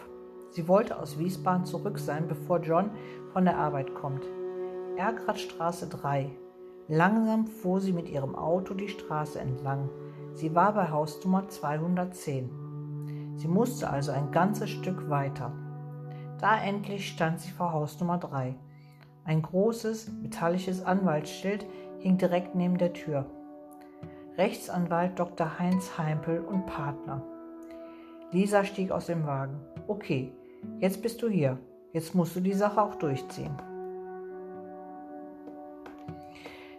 Sie 0.50 0.66
wollte 0.66 0.98
aus 0.98 1.18
Wiesbaden 1.18 1.66
zurück 1.66 1.98
sein, 1.98 2.26
bevor 2.26 2.60
John 2.60 2.90
von 3.32 3.44
der 3.44 3.58
Arbeit 3.58 3.94
kommt. 3.94 4.24
Ergradstraße 4.96 5.88
3. 5.88 6.30
Langsam 6.88 7.46
fuhr 7.46 7.80
sie 7.80 7.92
mit 7.92 8.08
ihrem 8.08 8.34
Auto 8.34 8.74
die 8.74 8.88
Straße 8.88 9.40
entlang. 9.40 9.88
Sie 10.34 10.54
war 10.54 10.74
bei 10.74 10.90
Hausnummer 10.90 11.48
210. 11.48 13.34
Sie 13.36 13.48
musste 13.48 13.88
also 13.88 14.12
ein 14.12 14.30
ganzes 14.30 14.70
Stück 14.70 15.08
weiter. 15.08 15.52
Da 16.40 16.60
endlich 16.60 17.08
stand 17.08 17.40
sie 17.40 17.50
vor 17.50 17.72
Hausnummer 17.72 18.18
3. 18.18 18.54
Ein 19.24 19.40
großes, 19.40 20.12
metallisches 20.22 20.84
Anwaltsschild 20.84 21.64
hing 22.00 22.18
direkt 22.18 22.54
neben 22.54 22.76
der 22.76 22.92
Tür. 22.92 23.24
Rechtsanwalt 24.36 25.18
Dr. 25.18 25.58
Heinz 25.58 25.96
Heimpel 25.96 26.40
und 26.40 26.66
Partner. 26.66 27.22
Lisa 28.30 28.64
stieg 28.64 28.90
aus 28.90 29.06
dem 29.06 29.26
Wagen. 29.26 29.60
Okay, 29.86 30.32
jetzt 30.80 31.00
bist 31.00 31.22
du 31.22 31.28
hier. 31.28 31.58
Jetzt 31.92 32.14
musst 32.14 32.36
du 32.36 32.40
die 32.40 32.52
Sache 32.52 32.82
auch 32.82 32.96
durchziehen. 32.96 33.56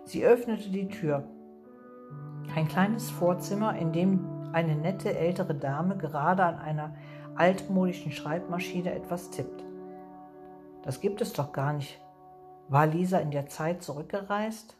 Sie 0.06 0.24
öffnete 0.24 0.70
die 0.70 0.88
Tür. 0.88 1.24
Ein 2.56 2.68
kleines 2.68 3.10
Vorzimmer, 3.10 3.76
in 3.76 3.92
dem 3.92 4.52
eine 4.54 4.76
nette 4.76 5.18
ältere 5.18 5.56
Dame 5.56 5.98
gerade 5.98 6.44
an 6.44 6.60
einer 6.60 6.96
altmodischen 7.36 8.12
Schreibmaschine 8.12 8.94
etwas 8.94 9.32
tippt. 9.32 9.64
Das 10.84 11.02
gibt 11.02 11.22
es 11.22 11.34
doch 11.34 11.52
gar 11.52 11.74
nicht. 11.74 12.00
War 12.70 12.86
Lisa 12.86 13.18
in 13.18 13.32
der 13.32 13.48
Zeit 13.48 13.82
zurückgereist? 13.82 14.78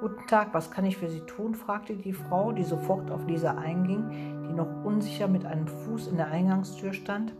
Guten 0.00 0.26
Tag, 0.26 0.54
was 0.54 0.70
kann 0.70 0.86
ich 0.86 0.96
für 0.96 1.10
Sie 1.10 1.20
tun? 1.20 1.54
fragte 1.54 1.94
die 1.94 2.14
Frau, 2.14 2.52
die 2.52 2.64
sofort 2.64 3.10
auf 3.10 3.26
Lisa 3.26 3.52
einging, 3.52 4.08
die 4.48 4.54
noch 4.54 4.82
unsicher 4.82 5.28
mit 5.28 5.44
einem 5.44 5.68
Fuß 5.68 6.08
in 6.08 6.16
der 6.16 6.28
Eingangstür 6.28 6.94
stand. 6.94 7.34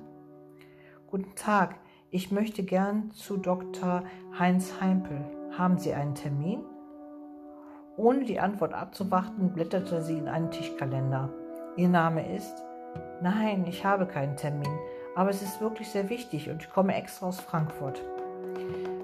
Guten 1.07 1.35
Tag, 1.37 1.76
ich 2.11 2.31
möchte 2.31 2.62
gern 2.62 3.11
zu 3.12 3.38
Dr. 3.38 4.05
Heinz 4.38 4.75
Heimpel. 4.79 5.39
Haben 5.57 5.78
Sie 5.78 5.92
einen 5.92 6.14
Termin? 6.14 6.64
Ohne 7.97 8.25
die 8.25 8.40
Antwort 8.40 8.73
abzuwarten, 8.73 9.52
blätterte 9.52 10.00
sie 10.00 10.16
in 10.16 10.28
einen 10.28 10.50
Tischkalender. 10.50 11.28
Ihr 11.76 11.88
Name 11.88 12.35
ist? 12.35 12.54
Nein, 13.21 13.64
ich 13.69 13.85
habe 13.85 14.07
keinen 14.07 14.37
Termin, 14.37 14.73
aber 15.16 15.30
es 15.30 15.42
ist 15.42 15.61
wirklich 15.61 15.88
sehr 15.90 16.09
wichtig 16.09 16.49
und 16.49 16.62
ich 16.62 16.71
komme 16.71 16.95
extra 16.95 17.26
aus 17.26 17.40
Frankfurt. 17.40 18.00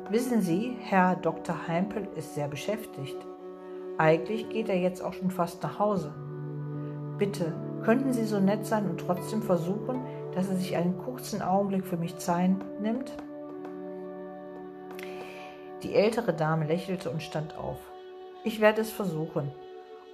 Wissen 0.09 0.41
Sie, 0.41 0.77
Herr 0.81 1.17
Dr. 1.17 1.67
Heimpel 1.67 2.09
ist 2.15 2.35
sehr 2.37 2.49
beschäftigt. 2.49 3.17
Eigentlich 3.99 4.49
geht 4.49 4.69
er 4.69 4.79
jetzt 4.79 5.03
auch 5.03 5.13
schon 5.13 5.31
fast 5.31 5.63
nach 5.63 5.79
Hause. 5.79 6.15
Bitte, 7.19 7.53
könnten 7.83 8.13
Sie 8.13 8.25
so 8.25 8.39
nett 8.39 8.65
sein 8.65 8.89
und 8.89 9.01
trotzdem 9.01 9.43
versuchen, 9.43 10.01
dass 10.35 10.49
er 10.49 10.57
sich 10.57 10.77
einen 10.77 10.97
kurzen 10.99 11.43
Augenblick 11.43 11.85
für 11.85 11.97
mich 11.97 12.17
Zeit 12.19 12.51
nimmt? 12.81 13.17
Die 15.87 15.95
ältere 15.95 16.33
Dame 16.33 16.67
lächelte 16.67 17.11
und 17.11 17.23
stand 17.23 17.57
auf. 17.57 17.79
Ich 18.43 18.61
werde 18.61 18.81
es 18.81 18.91
versuchen. 18.91 19.53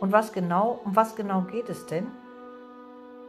Und 0.00 0.12
was 0.12 0.34
genau, 0.34 0.78
um 0.84 0.94
was 0.94 1.16
genau 1.16 1.40
geht 1.50 1.70
es 1.70 1.86
denn? 1.86 2.08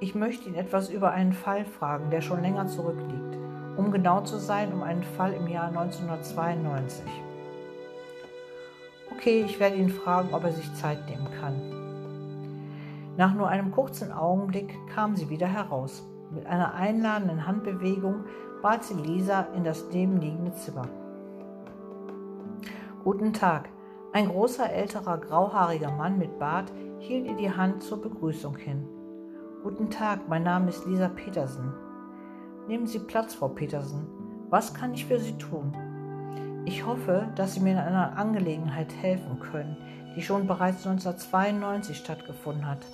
Ich 0.02 0.14
möchte 0.14 0.50
ihn 0.50 0.56
etwas 0.56 0.90
über 0.90 1.12
einen 1.12 1.32
Fall 1.32 1.64
fragen, 1.64 2.10
der 2.10 2.20
schon 2.20 2.42
länger 2.42 2.68
zurückliegt. 2.68 3.38
Um 3.78 3.94
genau 3.94 4.24
zu 4.24 4.40
sein, 4.40 4.74
um 4.74 4.84
einen 4.84 5.04
Fall 5.04 5.32
im 5.32 5.48
Jahr 5.48 5.70
1992. 5.70 7.06
Okay, 9.16 9.46
ich 9.46 9.62
werde 9.62 9.78
ihn 9.78 9.88
fragen, 9.88 10.34
ob 10.34 10.44
er 10.44 10.52
sich 10.52 10.74
Zeit 10.74 11.08
nehmen 11.08 11.30
kann. 11.40 13.16
Nach 13.16 13.34
nur 13.34 13.48
einem 13.48 13.72
kurzen 13.72 14.12
Augenblick 14.12 14.76
kam 14.94 15.16
sie 15.16 15.30
wieder 15.30 15.48
heraus. 15.48 16.04
Mit 16.30 16.46
einer 16.46 16.74
einladenden 16.74 17.48
Handbewegung 17.48 18.26
bat 18.62 18.84
sie 18.84 18.96
Lisa 18.96 19.48
in 19.56 19.64
das 19.64 19.86
nebenliegende 19.94 20.54
Zimmer. 20.56 20.90
Guten 23.04 23.34
Tag. 23.34 23.68
Ein 24.14 24.30
großer 24.30 24.72
älterer 24.72 25.18
grauhaariger 25.18 25.92
Mann 25.92 26.18
mit 26.18 26.40
Bart 26.40 26.72
hielt 27.00 27.28
ihr 27.28 27.36
die 27.36 27.52
Hand 27.52 27.84
zur 27.84 28.02
Begrüßung 28.02 28.56
hin. 28.56 28.88
Guten 29.62 29.90
Tag, 29.90 30.30
mein 30.30 30.44
Name 30.44 30.70
ist 30.70 30.86
Lisa 30.86 31.10
Petersen. 31.10 31.74
Nehmen 32.70 32.88
Sie 32.88 33.00
Platz, 33.00 33.34
Frau 33.34 33.50
Petersen. 33.50 34.08
Was 34.50 34.74
kann 34.74 34.94
ich 34.94 35.06
für 35.06 35.20
Sie 35.20 35.38
tun? 35.38 36.64
Ich 36.66 36.86
hoffe, 36.86 37.28
dass 37.36 37.56
Sie 37.56 37.60
mir 37.60 37.72
in 37.72 37.78
einer 37.78 38.18
Angelegenheit 38.18 38.96
helfen 38.96 39.38
können, 39.38 39.76
die 40.16 40.22
schon 40.22 40.48
bereits 40.48 40.88
1992 40.88 41.98
stattgefunden 41.98 42.66
hat. 42.66 42.86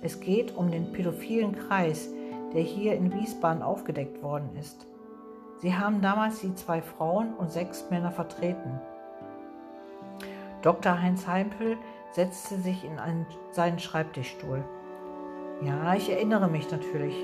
Es 0.00 0.18
geht 0.20 0.56
um 0.56 0.70
den 0.70 0.94
pädophilen 0.94 1.54
Kreis, 1.56 2.08
der 2.54 2.62
hier 2.62 2.94
in 2.94 3.12
Wiesbaden 3.12 3.62
aufgedeckt 3.62 4.22
worden 4.22 4.48
ist. 4.58 4.86
Sie 5.58 5.74
haben 5.74 6.00
damals 6.00 6.40
die 6.40 6.54
zwei 6.54 6.80
Frauen 6.80 7.34
und 7.34 7.50
sechs 7.50 7.90
Männer 7.90 8.12
vertreten. 8.12 8.80
Dr. 10.62 11.02
Heinz 11.02 11.26
Heimpel 11.26 11.76
setzte 12.12 12.56
sich 12.56 12.84
in 12.84 12.98
einen, 12.98 13.26
seinen 13.50 13.80
Schreibtischstuhl. 13.80 14.64
Ja, 15.60 15.94
ich 15.94 16.10
erinnere 16.10 16.48
mich 16.48 16.70
natürlich. 16.70 17.14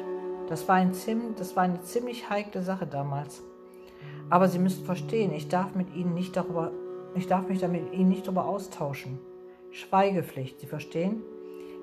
Das 0.49 0.67
war, 0.67 0.77
ein, 0.77 0.93
das 1.37 1.55
war 1.57 1.63
eine 1.63 1.81
ziemlich 1.83 2.31
heikle 2.31 2.63
Sache 2.63 2.87
damals. 2.87 3.43
Aber 4.29 4.49
Sie 4.49 4.59
müssen 4.59 4.85
verstehen, 4.85 5.33
ich 5.33 5.49
darf, 5.49 5.75
mit 5.75 5.95
Ihnen 5.95 6.15
nicht 6.15 6.37
darüber, 6.37 6.73
ich 7.15 7.27
darf 7.27 7.49
mich 7.49 7.61
damit 7.61 7.93
Ihnen 7.93 8.09
nicht 8.09 8.27
darüber 8.27 8.47
austauschen. 8.47 9.19
Schweigepflicht, 9.71 10.61
Sie 10.61 10.67
verstehen? 10.67 11.23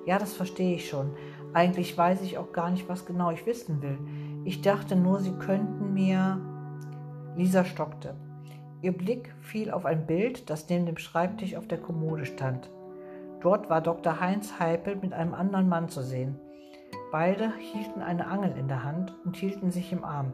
Ja, 0.06 0.20
das 0.20 0.34
verstehe 0.34 0.76
ich 0.76 0.90
schon. 0.90 1.12
Eigentlich 1.54 1.98
weiß 1.98 2.22
ich 2.22 2.38
auch 2.38 2.52
gar 2.52 2.70
nicht, 2.70 2.90
was 2.90 3.06
genau 3.06 3.32
ich 3.32 3.46
wissen 3.46 3.82
will. 3.82 3.98
Ich 4.44 4.62
dachte 4.62 4.96
nur, 4.96 5.20
Sie 5.20 5.34
könnten 5.34 5.94
mir. 5.94 6.42
Lisa 7.36 7.66
stockte. 7.66 8.16
Ihr 8.82 8.92
Blick 8.92 9.34
fiel 9.42 9.72
auf 9.72 9.86
ein 9.86 10.06
Bild, 10.06 10.50
das 10.50 10.70
neben 10.70 10.86
dem 10.86 10.98
Schreibtisch 10.98 11.56
auf 11.56 11.68
der 11.68 11.80
Kommode 11.80 12.26
stand. 12.26 12.70
Dort 13.42 13.70
war 13.70 13.82
Dr. 13.82 14.20
Heinz 14.20 14.60
Heipel 14.60 14.96
mit 14.96 15.14
einem 15.14 15.34
anderen 15.34 15.70
Mann 15.70 15.90
zu 15.90 16.02
sehen. 16.02 16.40
Beide 17.12 17.54
hielten 17.58 18.02
eine 18.02 18.28
Angel 18.28 18.56
in 18.58 18.68
der 18.68 18.84
Hand 18.84 19.16
und 19.24 19.36
hielten 19.36 19.72
sich 19.72 19.92
im 19.92 20.04
Arm. 20.04 20.34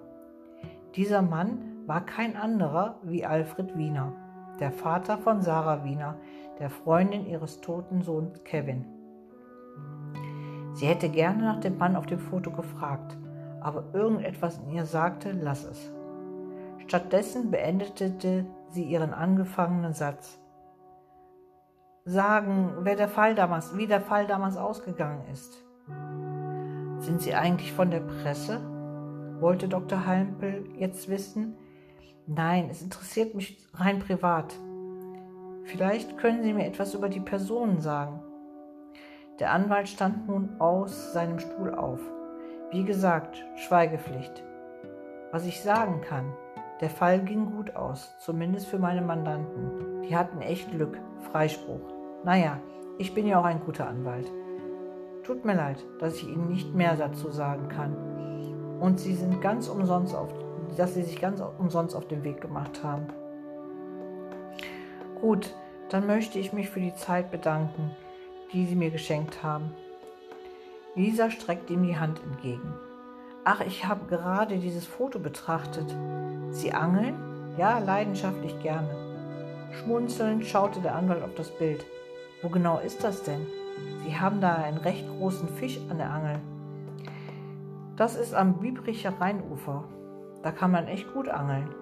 Dieser 0.95 1.21
Mann 1.21 1.83
war 1.85 2.05
kein 2.05 2.35
anderer 2.35 2.99
wie 3.03 3.25
Alfred 3.25 3.77
Wiener, 3.77 4.13
der 4.59 4.71
Vater 4.71 5.17
von 5.17 5.41
Sarah 5.41 5.83
Wiener, 5.83 6.15
der 6.59 6.69
Freundin 6.69 7.25
ihres 7.25 7.61
toten 7.61 8.01
Sohns 8.01 8.43
Kevin. 8.43 8.85
Sie 10.73 10.87
hätte 10.87 11.09
gerne 11.09 11.43
nach 11.43 11.59
dem 11.59 11.77
Mann 11.77 11.95
auf 11.95 12.05
dem 12.05 12.19
Foto 12.19 12.51
gefragt, 12.51 13.17
aber 13.59 13.83
irgendetwas 13.93 14.59
in 14.59 14.71
ihr 14.71 14.85
sagte, 14.85 15.31
lass 15.31 15.63
es. 15.63 15.91
Stattdessen 16.91 17.51
beendete 17.51 18.45
sie 18.67 18.83
ihren 18.83 19.13
angefangenen 19.13 19.93
Satz. 19.93 20.37
Sagen, 22.03 22.79
wer 22.81 22.97
der 22.97 23.07
Fall 23.07 23.33
damals, 23.33 23.77
wie 23.77 23.87
der 23.87 24.01
Fall 24.01 24.27
damals 24.27 24.57
ausgegangen 24.57 25.23
ist. 25.31 25.63
Sind 26.97 27.21
Sie 27.21 27.33
eigentlich 27.33 27.71
von 27.71 27.91
der 27.91 28.01
Presse? 28.01 28.59
wollte 29.39 29.69
Dr. 29.69 30.05
Heimpel 30.05 30.65
jetzt 30.75 31.07
wissen. 31.07 31.55
Nein, 32.27 32.67
es 32.69 32.81
interessiert 32.81 33.35
mich 33.35 33.65
rein 33.73 33.99
privat. 33.99 34.53
Vielleicht 35.63 36.17
können 36.17 36.43
Sie 36.43 36.51
mir 36.51 36.65
etwas 36.65 36.93
über 36.93 37.07
die 37.07 37.21
Personen 37.21 37.79
sagen. 37.79 38.19
Der 39.39 39.53
Anwalt 39.53 39.87
stand 39.87 40.27
nun 40.27 40.59
aus 40.59 41.13
seinem 41.13 41.39
Stuhl 41.39 41.73
auf. 41.73 42.01
Wie 42.69 42.83
gesagt, 42.83 43.41
Schweigepflicht. 43.55 44.43
Was 45.31 45.45
ich 45.45 45.61
sagen 45.61 46.01
kann, 46.01 46.33
der 46.81 46.89
Fall 46.89 47.19
ging 47.19 47.51
gut 47.51 47.75
aus, 47.75 48.15
zumindest 48.17 48.67
für 48.67 48.79
meine 48.79 49.01
Mandanten. 49.01 50.01
Die 50.01 50.15
hatten 50.15 50.41
echt 50.41 50.71
Glück, 50.71 50.99
Freispruch. 51.31 51.81
Naja, 52.23 52.59
ich 52.97 53.13
bin 53.13 53.27
ja 53.27 53.39
auch 53.39 53.45
ein 53.45 53.61
guter 53.63 53.87
Anwalt. 53.87 54.31
Tut 55.23 55.45
mir 55.45 55.53
leid, 55.53 55.77
dass 55.99 56.15
ich 56.15 56.27
Ihnen 56.27 56.47
nicht 56.47 56.73
mehr 56.73 56.95
dazu 56.95 57.29
sagen 57.29 57.67
kann. 57.69 57.95
Und 58.79 58.99
Sie 58.99 59.13
sind 59.13 59.41
ganz 59.41 59.67
umsonst 59.69 60.15
auf, 60.15 60.33
dass 60.75 60.95
Sie 60.95 61.03
sich 61.03 61.21
ganz 61.21 61.41
umsonst 61.59 61.95
auf 61.95 62.07
den 62.07 62.23
Weg 62.23 62.41
gemacht 62.41 62.83
haben. 62.83 63.07
Gut, 65.21 65.53
dann 65.89 66.07
möchte 66.07 66.39
ich 66.39 66.51
mich 66.51 66.69
für 66.69 66.79
die 66.79 66.95
Zeit 66.95 67.29
bedanken, 67.29 67.91
die 68.53 68.65
Sie 68.65 68.75
mir 68.75 68.89
geschenkt 68.89 69.43
haben. 69.43 69.75
Lisa 70.95 71.29
streckt 71.29 71.69
ihm 71.69 71.83
die 71.83 71.97
Hand 71.97 72.21
entgegen. 72.23 72.73
Ach, 73.43 73.61
ich 73.61 73.87
habe 73.87 74.05
gerade 74.05 74.57
dieses 74.59 74.85
Foto 74.85 75.17
betrachtet. 75.17 75.95
Sie 76.51 76.71
angeln? 76.73 77.15
Ja, 77.57 77.79
leidenschaftlich 77.79 78.61
gerne. 78.61 78.87
Schmunzelnd 79.71 80.45
schaute 80.45 80.79
der 80.79 80.95
Anwalt 80.95 81.23
auf 81.23 81.33
das 81.33 81.49
Bild. 81.49 81.83
Wo 82.43 82.49
genau 82.49 82.77
ist 82.77 83.03
das 83.03 83.23
denn? 83.23 83.47
Sie 84.03 84.15
haben 84.15 84.41
da 84.41 84.55
einen 84.55 84.77
recht 84.77 85.07
großen 85.17 85.47
Fisch 85.49 85.79
an 85.89 85.97
der 85.97 86.11
Angel. 86.11 86.39
Das 87.95 88.15
ist 88.15 88.35
am 88.35 88.59
Biebricher 88.59 89.13
Rheinufer. 89.19 89.85
Da 90.43 90.51
kann 90.51 90.69
man 90.69 90.87
echt 90.87 91.11
gut 91.11 91.27
angeln. 91.27 91.73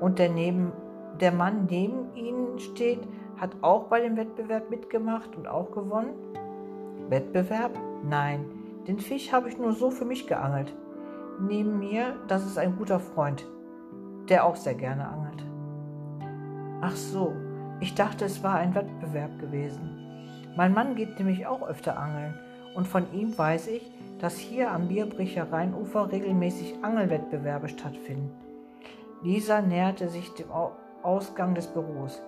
Und 0.00 0.20
der, 0.20 0.30
neben, 0.30 0.72
der 1.20 1.32
Mann 1.32 1.66
neben 1.68 2.14
Ihnen 2.14 2.60
steht, 2.60 3.00
hat 3.36 3.50
auch 3.62 3.88
bei 3.88 4.00
dem 4.00 4.16
Wettbewerb 4.16 4.70
mitgemacht 4.70 5.34
und 5.34 5.48
auch 5.48 5.72
gewonnen? 5.72 6.14
Wettbewerb? 7.08 7.72
Nein, 8.04 8.59
den 8.90 8.98
Fisch 8.98 9.32
habe 9.32 9.48
ich 9.48 9.56
nur 9.56 9.72
so 9.72 9.92
für 9.92 10.04
mich 10.04 10.26
geangelt. 10.26 10.74
neben 11.38 11.78
mir, 11.78 12.16
das 12.26 12.44
ist 12.44 12.58
ein 12.58 12.76
guter 12.76 12.98
Freund, 12.98 13.46
der 14.28 14.44
auch 14.44 14.56
sehr 14.56 14.74
gerne 14.74 15.06
angelt. 15.06 15.46
Ach 16.80 16.96
so, 16.96 17.32
ich 17.78 17.94
dachte, 17.94 18.24
es 18.24 18.42
war 18.42 18.56
ein 18.56 18.74
Wettbewerb 18.74 19.38
gewesen. 19.38 20.50
Mein 20.56 20.74
Mann 20.74 20.96
geht 20.96 21.16
nämlich 21.18 21.46
auch 21.46 21.62
öfter 21.62 21.96
angeln 21.96 22.34
und 22.74 22.88
von 22.88 23.04
ihm 23.14 23.38
weiß 23.38 23.68
ich, 23.68 23.88
dass 24.18 24.36
hier 24.36 24.72
am 24.72 24.88
Bierbrecher 24.88 25.52
Rheinufer 25.52 26.10
regelmäßig 26.10 26.82
Angelwettbewerbe 26.82 27.68
stattfinden. 27.68 28.32
Lisa 29.22 29.62
näherte 29.62 30.08
sich 30.08 30.34
dem 30.34 30.48
Ausgang 31.02 31.54
des 31.54 31.68
Büros. 31.68 32.20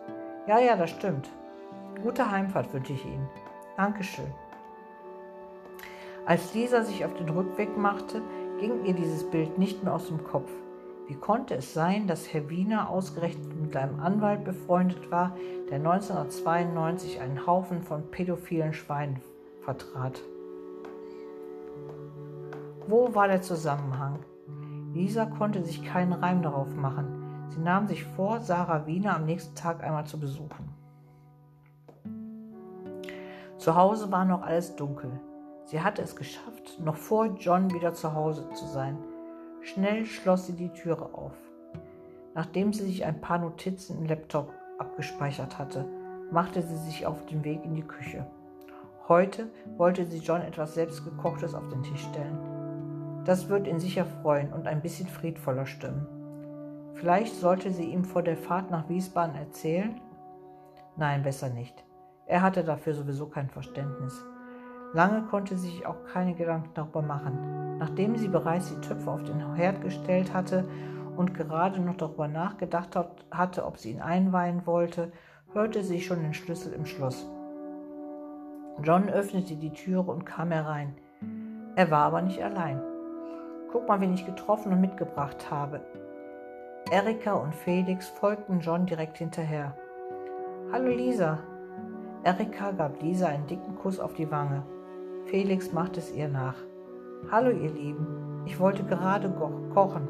Ja, 0.46 0.60
ja, 0.60 0.76
das 0.76 0.90
stimmt. 0.90 1.28
Gute 2.04 2.30
Heimfahrt 2.30 2.72
wünsche 2.72 2.92
ich 2.92 3.04
Ihnen. 3.04 3.28
Dankeschön. 3.76 4.32
Als 6.24 6.54
Lisa 6.54 6.82
sich 6.82 7.04
auf 7.04 7.14
den 7.14 7.28
Rückweg 7.28 7.76
machte, 7.76 8.22
ging 8.60 8.84
ihr 8.84 8.94
dieses 8.94 9.28
Bild 9.28 9.58
nicht 9.58 9.82
mehr 9.82 9.94
aus 9.94 10.06
dem 10.06 10.22
Kopf. 10.22 10.50
Wie 11.08 11.16
konnte 11.16 11.56
es 11.56 11.74
sein, 11.74 12.06
dass 12.06 12.32
Herr 12.32 12.48
Wiener 12.48 12.88
ausgerechnet 12.88 13.60
mit 13.60 13.76
einem 13.76 13.98
Anwalt 13.98 14.44
befreundet 14.44 15.10
war, 15.10 15.36
der 15.68 15.78
1992 15.78 17.20
einen 17.20 17.44
Haufen 17.44 17.82
von 17.82 18.08
pädophilen 18.10 18.72
Schweinen 18.72 19.20
vertrat? 19.62 20.20
Wo 22.86 23.14
war 23.14 23.26
der 23.26 23.42
Zusammenhang? 23.42 24.20
Lisa 24.94 25.26
konnte 25.26 25.64
sich 25.64 25.84
keinen 25.84 26.12
Reim 26.12 26.42
darauf 26.42 26.72
machen. 26.76 27.48
Sie 27.48 27.60
nahm 27.60 27.88
sich 27.88 28.04
vor, 28.04 28.40
Sarah 28.40 28.86
Wiener 28.86 29.16
am 29.16 29.26
nächsten 29.26 29.56
Tag 29.56 29.82
einmal 29.82 30.06
zu 30.06 30.20
besuchen. 30.20 30.72
Zu 33.58 33.74
Hause 33.74 34.10
war 34.12 34.24
noch 34.24 34.42
alles 34.42 34.76
dunkel. 34.76 35.20
Sie 35.72 35.80
hatte 35.80 36.02
es 36.02 36.16
geschafft, 36.16 36.78
noch 36.84 36.96
vor 36.96 37.28
John 37.38 37.72
wieder 37.72 37.94
zu 37.94 38.12
Hause 38.12 38.46
zu 38.50 38.66
sein. 38.66 38.98
Schnell 39.62 40.04
schloss 40.04 40.46
sie 40.46 40.52
die 40.52 40.68
Türe 40.68 41.14
auf. 41.14 41.32
Nachdem 42.34 42.74
sie 42.74 42.84
sich 42.84 43.06
ein 43.06 43.22
paar 43.22 43.38
Notizen 43.38 43.96
im 43.96 44.04
Laptop 44.04 44.52
abgespeichert 44.78 45.58
hatte, 45.58 45.86
machte 46.30 46.60
sie 46.60 46.76
sich 46.76 47.06
auf 47.06 47.24
den 47.24 47.42
Weg 47.42 47.64
in 47.64 47.74
die 47.74 47.86
Küche. 47.86 48.26
Heute 49.08 49.50
wollte 49.78 50.04
sie 50.04 50.18
John 50.18 50.42
etwas 50.42 50.74
selbstgekochtes 50.74 51.54
auf 51.54 51.66
den 51.68 51.82
Tisch 51.82 52.02
stellen. 52.02 53.22
Das 53.24 53.48
wird 53.48 53.66
ihn 53.66 53.80
sicher 53.80 54.04
freuen 54.04 54.52
und 54.52 54.66
ein 54.66 54.82
bisschen 54.82 55.08
friedvoller 55.08 55.64
stimmen. 55.64 56.06
Vielleicht 56.96 57.34
sollte 57.36 57.70
sie 57.70 57.86
ihm 57.86 58.04
vor 58.04 58.22
der 58.22 58.36
Fahrt 58.36 58.70
nach 58.70 58.90
Wiesbaden 58.90 59.36
erzählen? 59.36 59.98
Nein, 60.98 61.22
besser 61.22 61.48
nicht. 61.48 61.82
Er 62.26 62.42
hatte 62.42 62.62
dafür 62.62 62.92
sowieso 62.92 63.28
kein 63.28 63.48
Verständnis. 63.48 64.22
Lange 64.94 65.22
konnte 65.22 65.56
sie 65.56 65.70
sich 65.70 65.86
auch 65.86 66.04
keine 66.12 66.34
Gedanken 66.34 66.70
darüber 66.74 67.02
machen. 67.02 67.78
Nachdem 67.78 68.16
sie 68.16 68.28
bereits 68.28 68.68
die 68.68 68.80
Töpfe 68.80 69.10
auf 69.10 69.22
den 69.22 69.54
Herd 69.54 69.80
gestellt 69.80 70.34
hatte 70.34 70.68
und 71.16 71.34
gerade 71.34 71.80
noch 71.80 71.96
darüber 71.96 72.28
nachgedacht 72.28 72.96
hatte, 73.30 73.64
ob 73.64 73.78
sie 73.78 73.92
ihn 73.92 74.00
einweihen 74.00 74.66
wollte, 74.66 75.10
hörte 75.52 75.82
sie 75.82 76.00
schon 76.00 76.22
den 76.22 76.34
Schlüssel 76.34 76.72
im 76.72 76.84
Schloss. 76.84 77.26
John 78.82 79.08
öffnete 79.08 79.56
die 79.56 79.72
Türe 79.72 80.10
und 80.10 80.24
kam 80.24 80.50
herein. 80.50 80.94
Er 81.76 81.90
war 81.90 82.04
aber 82.04 82.22
nicht 82.22 82.42
allein. 82.42 82.80
Guck 83.70 83.88
mal, 83.88 84.00
wen 84.00 84.12
ich 84.12 84.26
getroffen 84.26 84.72
und 84.72 84.80
mitgebracht 84.80 85.50
habe. 85.50 85.80
Erika 86.90 87.34
und 87.34 87.54
Felix 87.54 88.08
folgten 88.08 88.60
John 88.60 88.84
direkt 88.86 89.18
hinterher. 89.18 89.74
Hallo 90.70 90.90
Lisa. 90.90 91.38
Erika 92.24 92.72
gab 92.72 93.00
Lisa 93.00 93.28
einen 93.28 93.46
dicken 93.46 93.76
Kuss 93.76 93.98
auf 93.98 94.14
die 94.14 94.30
Wange. 94.30 94.62
Felix 95.26 95.72
macht 95.72 95.96
es 95.96 96.12
ihr 96.12 96.28
nach. 96.28 96.56
Hallo 97.30 97.50
ihr 97.50 97.70
Lieben, 97.70 98.42
ich 98.44 98.58
wollte 98.58 98.82
gerade 98.84 99.30
kochen. 99.72 100.08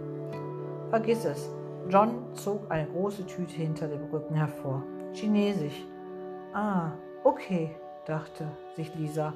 Vergiss 0.90 1.24
es. 1.24 1.48
John 1.88 2.34
zog 2.34 2.70
eine 2.70 2.88
große 2.88 3.26
Tüte 3.26 3.54
hinter 3.54 3.88
dem 3.88 4.04
Rücken 4.10 4.34
hervor. 4.34 4.82
Chinesisch. 5.12 5.84
Ah, 6.54 6.92
okay, 7.24 7.70
dachte 8.06 8.46
sich 8.74 8.94
Lisa. 8.94 9.32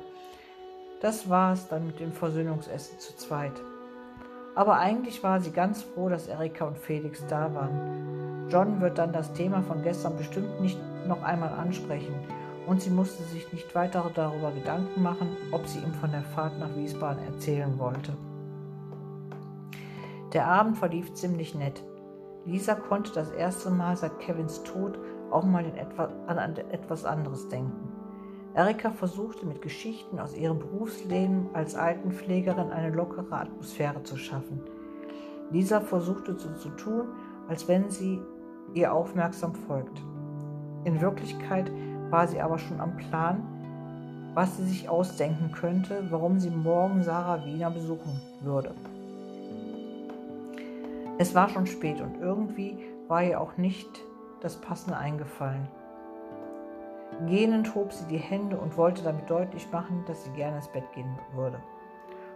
Das 1.01 1.29
war 1.29 1.53
es 1.53 1.69
dann 1.69 1.87
mit 1.87 2.01
dem 2.01 2.13
Versöhnungsessen 2.13 2.99
zu 2.99 3.15
zweit. 3.17 3.61
Aber 4.55 4.79
eigentlich 4.79 5.23
war 5.23 5.41
sie 5.41 5.51
ganz 5.51 5.83
froh, 5.83 6.09
dass 6.09 6.29
Erika 6.29 6.65
und 6.65 6.79
Felix 6.79 7.25
da 7.29 7.55
waren. 7.55 8.49
John 8.49 8.81
wird 8.81 8.97
dann 8.99 9.13
das 9.13 9.33
Thema 9.35 9.63
von 9.63 9.83
gestern 9.83 10.17
bestimmt 10.17 10.61
nicht 10.61 10.79
noch 11.07 11.23
einmal 11.23 11.51
ansprechen 11.51 12.15
und 12.67 12.83
sie 12.83 12.91
musste 12.91 13.23
sich 13.25 13.53
nicht 13.53 13.75
weiter 13.75 14.11
darüber 14.15 14.51
Gedanken 14.51 15.03
machen, 15.03 15.37
ob 15.53 15.67
sie 15.67 15.79
ihm 15.79 15.95
von 15.95 16.11
der 16.11 16.23
Fahrt 16.23 16.59
nach 16.59 16.75
Wiesbaden 16.77 17.23
erzählen 17.25 17.79
wollte. 17.79 18.17
Der 20.33 20.47
Abend 20.47 20.77
verlief 20.77 21.15
ziemlich 21.15 21.55
nett. 21.55 21.83
Lisa 22.45 22.75
konnte 22.75 23.13
das 23.13 23.31
erste 23.31 23.71
Mal 23.71 23.97
seit 23.97 24.19
Kevins 24.19 24.63
Tod 24.65 24.99
auch 25.31 25.45
mal 25.45 25.65
an 26.27 26.57
etwas 26.71 27.05
anderes 27.05 27.49
denken. 27.49 27.93
Erika 28.55 28.91
versuchte 28.91 29.45
mit 29.45 29.61
Geschichten 29.61 30.19
aus 30.19 30.35
ihrem 30.35 30.59
Berufsleben 30.59 31.51
als 31.53 31.75
Altenpflegerin 31.75 32.71
eine 32.71 32.95
lockere 32.95 33.37
Atmosphäre 33.37 34.03
zu 34.03 34.17
schaffen. 34.17 34.61
Lisa 35.51 35.81
versuchte 35.81 36.39
so 36.39 36.53
zu 36.55 36.71
tun, 36.71 37.09
als 37.49 37.69
wenn 37.69 37.91
sie 37.91 38.21
ihr 38.75 38.93
aufmerksam 38.93 39.55
folgt. 39.55 40.03
In 40.85 41.01
Wirklichkeit 41.01 41.71
war 42.11 42.29
sie 42.29 42.41
aber 42.41 42.59
schon 42.59 42.81
am 42.81 42.97
Plan, 42.97 43.43
was 44.35 44.57
sie 44.57 44.65
sich 44.65 44.89
ausdenken 44.89 45.51
könnte, 45.53 46.07
warum 46.11 46.39
sie 46.39 46.51
morgen 46.51 47.03
Sarah 47.03 47.45
Wiener 47.45 47.71
besuchen 47.71 48.21
würde. 48.41 48.75
Es 51.19 51.35
war 51.35 51.49
schon 51.49 51.67
spät 51.67 52.01
und 52.01 52.21
irgendwie 52.21 52.77
war 53.09 53.23
ihr 53.23 53.41
auch 53.41 53.57
nicht 53.57 53.89
das 54.41 54.57
Passende 54.57 54.99
eingefallen. 54.99 55.67
Gähnend 57.27 57.75
hob 57.75 57.93
sie 57.93 58.05
die 58.09 58.19
Hände 58.19 58.59
und 58.59 58.77
wollte 58.77 59.03
damit 59.03 59.31
deutlich 59.31 59.71
machen, 59.73 60.05
dass 60.07 60.25
sie 60.25 60.31
gerne 60.33 60.57
ins 60.57 60.69
Bett 60.69 60.85
gehen 60.95 61.19
würde. 61.35 61.59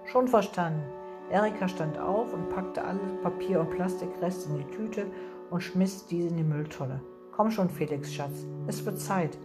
Schon 0.06 0.26
verstanden. 0.26 0.82
Erika 1.30 1.68
stand 1.68 1.98
auf 1.98 2.32
und 2.32 2.48
packte 2.48 2.82
alle 2.82 2.98
Papier- 3.22 3.60
und 3.60 3.70
Plastikreste 3.70 4.48
in 4.50 4.58
die 4.58 4.74
Tüte 4.74 5.06
und 5.50 5.60
schmiss 5.60 6.06
diese 6.06 6.28
in 6.28 6.38
die 6.38 6.42
Mülltonne. 6.42 7.00
Komm 7.32 7.50
schon, 7.50 7.68
Felix, 7.68 8.12
Schatz, 8.12 8.46
es 8.66 8.84
wird 8.84 8.98
Zeit. 8.98 9.38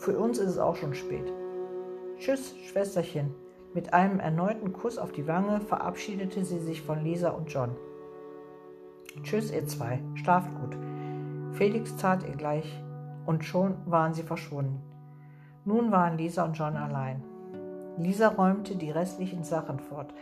Für 0.00 0.18
uns 0.18 0.38
ist 0.38 0.52
es 0.52 0.58
auch 0.58 0.76
schon 0.76 0.94
spät. 0.94 1.30
Tschüss, 2.16 2.56
Schwesterchen. 2.64 3.34
Mit 3.74 3.92
einem 3.92 4.18
erneuten 4.18 4.72
Kuss 4.72 4.96
auf 4.96 5.12
die 5.12 5.26
Wange 5.26 5.60
verabschiedete 5.60 6.42
sie 6.42 6.58
sich 6.58 6.80
von 6.80 7.04
Lisa 7.04 7.28
und 7.28 7.52
John. 7.52 7.76
Tschüss, 9.22 9.52
ihr 9.52 9.66
zwei. 9.66 10.02
Schlaft 10.14 10.48
gut. 10.58 10.74
Felix 11.52 11.94
tat 11.96 12.26
ihr 12.26 12.34
gleich 12.34 12.82
und 13.26 13.44
schon 13.44 13.76
waren 13.84 14.14
sie 14.14 14.22
verschwunden. 14.22 14.80
Nun 15.66 15.92
waren 15.92 16.16
Lisa 16.16 16.46
und 16.46 16.54
John 16.54 16.78
allein. 16.78 17.22
Lisa 17.98 18.28
räumte 18.28 18.76
die 18.76 18.90
restlichen 18.90 19.44
Sachen 19.44 19.80
fort. 19.80 20.14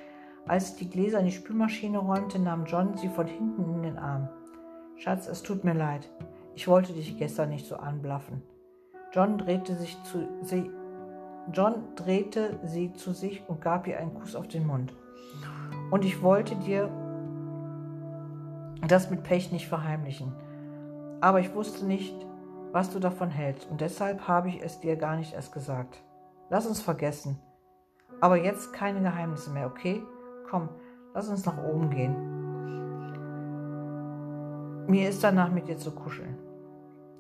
Als 0.49 0.77
sie 0.77 0.87
die 0.87 0.91
Gläser 0.91 1.21
in 1.21 1.27
die 1.27 1.31
Spülmaschine 1.31 1.99
räumte, 1.99 2.41
nahm 2.41 2.65
John 2.65 2.97
sie 2.97 3.11
von 3.11 3.29
hinten 3.29 3.77
in 3.77 3.83
den 3.85 3.99
Arm. 3.99 4.29
Schatz, 4.97 5.29
es 5.29 5.45
tut 5.45 5.63
mir 5.63 5.75
leid. 5.75 6.11
Ich 6.57 6.67
wollte 6.67 6.93
dich 6.95 7.17
gestern 7.17 7.51
nicht 7.51 7.67
so 7.67 7.77
anblaffen. 7.77 8.43
John 9.13 9.39
drehte, 9.39 9.75
sich 9.75 10.03
zu, 10.05 10.29
sie, 10.43 10.71
John 11.53 11.85
drehte 11.97 12.59
sie 12.65 12.93
zu 12.93 13.13
sich 13.13 13.43
und 13.49 13.61
gab 13.61 13.87
ihr 13.87 13.99
einen 13.99 14.15
Kuss 14.15 14.37
auf 14.37 14.49
den 14.49 14.67
Mund. 14.67 14.93
Und 15.91 16.05
ich 16.05 16.23
wollte 16.23 16.57
dir 16.57 16.91
das 18.87 19.11
mit 19.11 19.23
Pech 19.23 19.51
nicht 19.51 19.67
verheimlichen. 19.67 20.33
Aber 21.21 21.41
ich 21.41 21.55
wusste 21.55 21.87
nicht, 21.87 22.15
was 22.73 22.91
du 22.91 22.99
davon 22.99 23.31
hältst, 23.31 23.71
und 23.71 23.81
deshalb 23.81 24.29
habe 24.29 24.49
ich 24.49 24.63
es 24.63 24.79
dir 24.81 24.97
gar 24.97 25.17
nicht 25.17 25.33
erst 25.33 25.53
gesagt. 25.53 26.03
Lass 26.51 26.67
uns 26.67 26.83
vergessen. 26.83 27.39
Aber 28.21 28.37
jetzt 28.37 28.73
keine 28.73 29.01
Geheimnisse 29.01 29.51
mehr, 29.51 29.67
okay? 29.67 30.03
Komm, 30.51 30.69
lass 31.15 31.29
uns 31.29 31.47
nach 31.47 31.57
oben 31.65 31.91
gehen. 31.91 32.15
Mir 34.87 35.09
ist 35.09 35.25
danach 35.25 35.51
mit 35.51 35.69
dir 35.69 35.77
zu 35.77 35.93
kuscheln. 35.93 36.48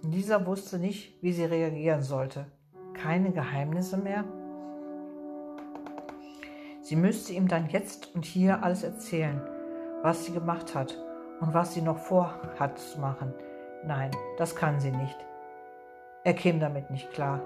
Lisa 0.02 0.46
wusste 0.46 0.78
nicht, 0.78 1.20
wie 1.22 1.32
sie 1.32 1.44
reagieren 1.44 2.02
sollte. 2.02 2.46
Keine 2.94 3.32
Geheimnisse 3.32 3.96
mehr? 3.96 4.24
Sie 6.82 6.96
müsste 6.96 7.32
ihm 7.32 7.48
dann 7.48 7.68
jetzt 7.68 8.14
und 8.14 8.24
hier 8.24 8.62
alles 8.62 8.84
erzählen, 8.84 9.42
was 10.02 10.24
sie 10.24 10.32
gemacht 10.32 10.74
hat 10.74 10.96
und 11.40 11.52
was 11.52 11.74
sie 11.74 11.82
noch 11.82 11.98
vorhat 11.98 12.78
zu 12.78 13.00
machen. 13.00 13.34
Nein, 13.84 14.10
das 14.38 14.54
kann 14.54 14.80
sie 14.80 14.92
nicht. 14.92 15.16
Er 16.24 16.34
käme 16.34 16.60
damit 16.60 16.90
nicht 16.90 17.10
klar. 17.12 17.40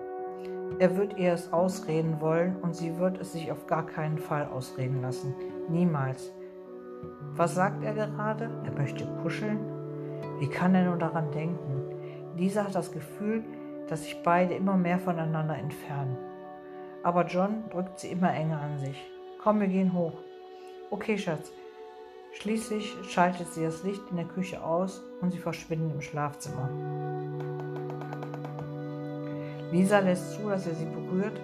Er 0.79 0.97
wird 0.97 1.19
ihr 1.19 1.33
es 1.33 1.53
ausreden 1.53 2.21
wollen 2.21 2.57
und 2.57 2.77
sie 2.77 2.99
wird 2.99 3.19
es 3.19 3.33
sich 3.33 3.51
auf 3.51 3.67
gar 3.67 3.87
keinen 3.87 4.19
Fall 4.19 4.47
ausreden 4.47 5.01
lassen. 5.03 5.35
Niemals. 5.69 6.31
Was 7.35 7.55
sagt 7.55 7.83
er 7.83 7.95
gerade? 7.95 8.51
Er 8.65 8.73
möchte 8.73 9.07
kuscheln? 9.23 9.59
Wie 10.39 10.49
kann 10.49 10.75
er 10.75 10.85
nur 10.85 10.99
daran 10.99 11.31
denken? 11.31 11.72
Lisa 12.37 12.65
hat 12.65 12.75
das 12.75 12.93
Gefühl, 12.93 13.45
dass 13.89 14.05
sich 14.05 14.23
beide 14.23 14.55
immer 14.55 14.77
mehr 14.77 14.99
voneinander 14.99 15.57
entfernen. 15.57 16.17
Aber 17.03 17.27
John 17.27 17.65
drückt 17.71 17.99
sie 17.99 18.11
immer 18.11 18.33
enger 18.33 18.61
an 18.61 18.79
sich. 18.79 18.97
Komm, 19.43 19.61
wir 19.61 19.69
gehen 19.69 19.93
hoch. 19.93 20.15
Okay, 20.91 21.19
Schatz. 21.19 21.53
Schließlich 22.33 22.95
schaltet 23.11 23.49
sie 23.53 23.65
das 23.65 23.83
Licht 23.83 24.03
in 24.11 24.17
der 24.17 24.25
Küche 24.25 24.63
aus 24.65 25.03
und 25.21 25.33
sie 25.33 25.39
verschwinden 25.39 25.91
im 25.95 26.01
Schlafzimmer. 26.01 26.71
Lisa 29.71 29.99
lässt 29.99 30.33
zu, 30.35 30.49
dass 30.49 30.67
er 30.67 30.75
sie 30.75 30.87
berührt, 30.87 31.39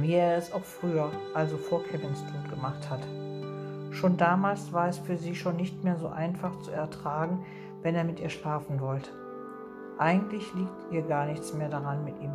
wie 0.00 0.14
er 0.14 0.36
es 0.36 0.52
auch 0.52 0.64
früher, 0.64 1.10
also 1.34 1.56
vor 1.56 1.84
Kevins 1.84 2.20
Tod 2.20 2.50
gemacht 2.50 2.90
hat. 2.90 3.00
Schon 3.92 4.16
damals 4.16 4.72
war 4.72 4.88
es 4.88 4.98
für 4.98 5.16
sie 5.16 5.36
schon 5.36 5.56
nicht 5.56 5.84
mehr 5.84 5.96
so 5.96 6.08
einfach 6.08 6.58
zu 6.62 6.72
ertragen, 6.72 7.44
wenn 7.82 7.94
er 7.94 8.04
mit 8.04 8.18
ihr 8.18 8.30
schlafen 8.30 8.80
wollte. 8.80 9.10
Eigentlich 9.98 10.52
liegt 10.54 10.92
ihr 10.92 11.02
gar 11.02 11.26
nichts 11.26 11.54
mehr 11.54 11.68
daran, 11.68 12.04
mit 12.04 12.20
ihm 12.20 12.32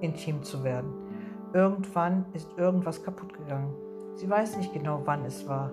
intim 0.00 0.42
zu 0.42 0.64
werden. 0.64 0.90
Irgendwann 1.52 2.24
ist 2.32 2.48
irgendwas 2.56 3.02
kaputt 3.02 3.34
gegangen. 3.34 3.74
Sie 4.14 4.28
weiß 4.28 4.56
nicht 4.56 4.72
genau, 4.72 5.02
wann 5.04 5.24
es 5.24 5.46
war 5.48 5.72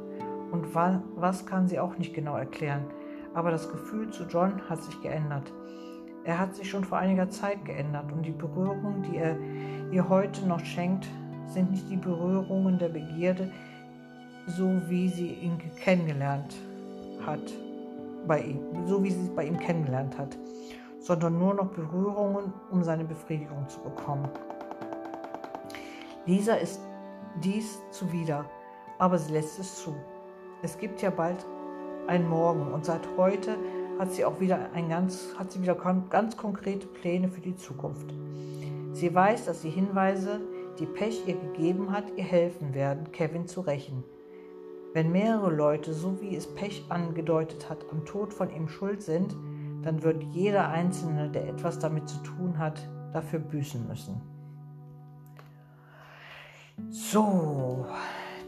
und 0.51 0.73
was 0.75 1.45
kann 1.45 1.67
sie 1.67 1.79
auch 1.79 1.97
nicht 1.97 2.13
genau 2.13 2.37
erklären. 2.37 2.85
Aber 3.33 3.51
das 3.51 3.69
Gefühl 3.69 4.09
zu 4.11 4.23
John 4.23 4.61
hat 4.69 4.81
sich 4.81 5.01
geändert. 5.01 5.51
Er 6.23 6.39
hat 6.39 6.55
sich 6.55 6.69
schon 6.69 6.83
vor 6.83 6.97
einiger 6.97 7.29
Zeit 7.29 7.63
geändert 7.65 8.11
und 8.11 8.23
die 8.23 8.31
Berührungen, 8.31 9.03
die 9.03 9.17
er 9.17 9.37
ihr 9.91 10.09
heute 10.09 10.47
noch 10.47 10.63
schenkt, 10.63 11.07
sind 11.47 11.71
nicht 11.71 11.89
die 11.89 11.97
Berührungen 11.97 12.79
der 12.79 12.89
Begierde, 12.89 13.51
so 14.47 14.81
wie 14.87 15.09
sie 15.09 15.33
ihn 15.33 15.57
kennengelernt 15.77 16.55
hat, 17.25 17.53
bei 18.27 18.41
ihm, 18.41 18.59
so 18.85 19.03
wie 19.03 19.11
sie 19.11 19.23
es 19.23 19.35
bei 19.35 19.45
ihm 19.45 19.59
kennengelernt 19.59 20.17
hat, 20.17 20.37
sondern 21.05 21.37
nur 21.37 21.53
noch 21.53 21.67
Berührungen, 21.67 22.51
um 22.71 22.83
seine 22.83 23.05
Befriedigung 23.05 23.69
zu 23.69 23.79
bekommen. 23.79 24.27
Lisa 26.25 26.55
ist 26.55 26.81
dies 27.43 27.79
zuwider, 27.91 28.45
aber 28.97 29.19
sie 29.19 29.33
lässt 29.33 29.59
es 29.59 29.75
zu. 29.75 29.95
Es 30.63 30.79
gibt 30.79 31.03
ja 31.03 31.11
bald 31.11 31.45
einen 32.07 32.27
Morgen 32.27 32.73
und 32.73 32.85
seit 32.85 33.07
heute 33.17 33.55
hat 33.99 34.11
sie 34.13 34.25
auch 34.25 34.39
wieder 34.39 34.71
ein 34.73 34.89
ganz, 34.89 35.35
hat 35.37 35.51
sie 35.51 35.61
wieder 35.61 35.75
ganz 35.75 36.37
konkrete 36.37 36.87
Pläne 36.87 37.29
für 37.29 37.41
die 37.41 37.55
Zukunft. 37.55 38.11
Sie 38.93 39.13
weiß, 39.13 39.45
dass 39.45 39.61
die 39.61 39.69
Hinweise, 39.69 40.41
die 40.79 40.87
Pech 40.87 41.27
ihr 41.27 41.35
gegeben 41.35 41.91
hat, 41.91 42.05
ihr 42.15 42.23
helfen 42.23 42.73
werden, 42.73 43.11
Kevin 43.11 43.45
zu 43.45 43.61
rächen. 43.61 44.03
Wenn 44.93 45.11
mehrere 45.11 45.53
Leute, 45.53 45.93
so 45.93 46.19
wie 46.19 46.35
es 46.35 46.47
Pech 46.47 46.83
angedeutet 46.89 47.69
hat, 47.69 47.85
am 47.91 48.05
Tod 48.05 48.33
von 48.33 48.49
ihm 48.49 48.69
schuld 48.69 49.03
sind, 49.03 49.35
dann 49.85 50.01
wird 50.01 50.23
jeder 50.23 50.69
Einzelne, 50.69 51.29
der 51.29 51.47
etwas 51.47 51.77
damit 51.77 52.09
zu 52.09 52.17
tun 52.23 52.57
hat, 52.57 52.89
dafür 53.13 53.39
büßen 53.39 53.87
müssen. 53.87 54.19
So, 56.89 57.85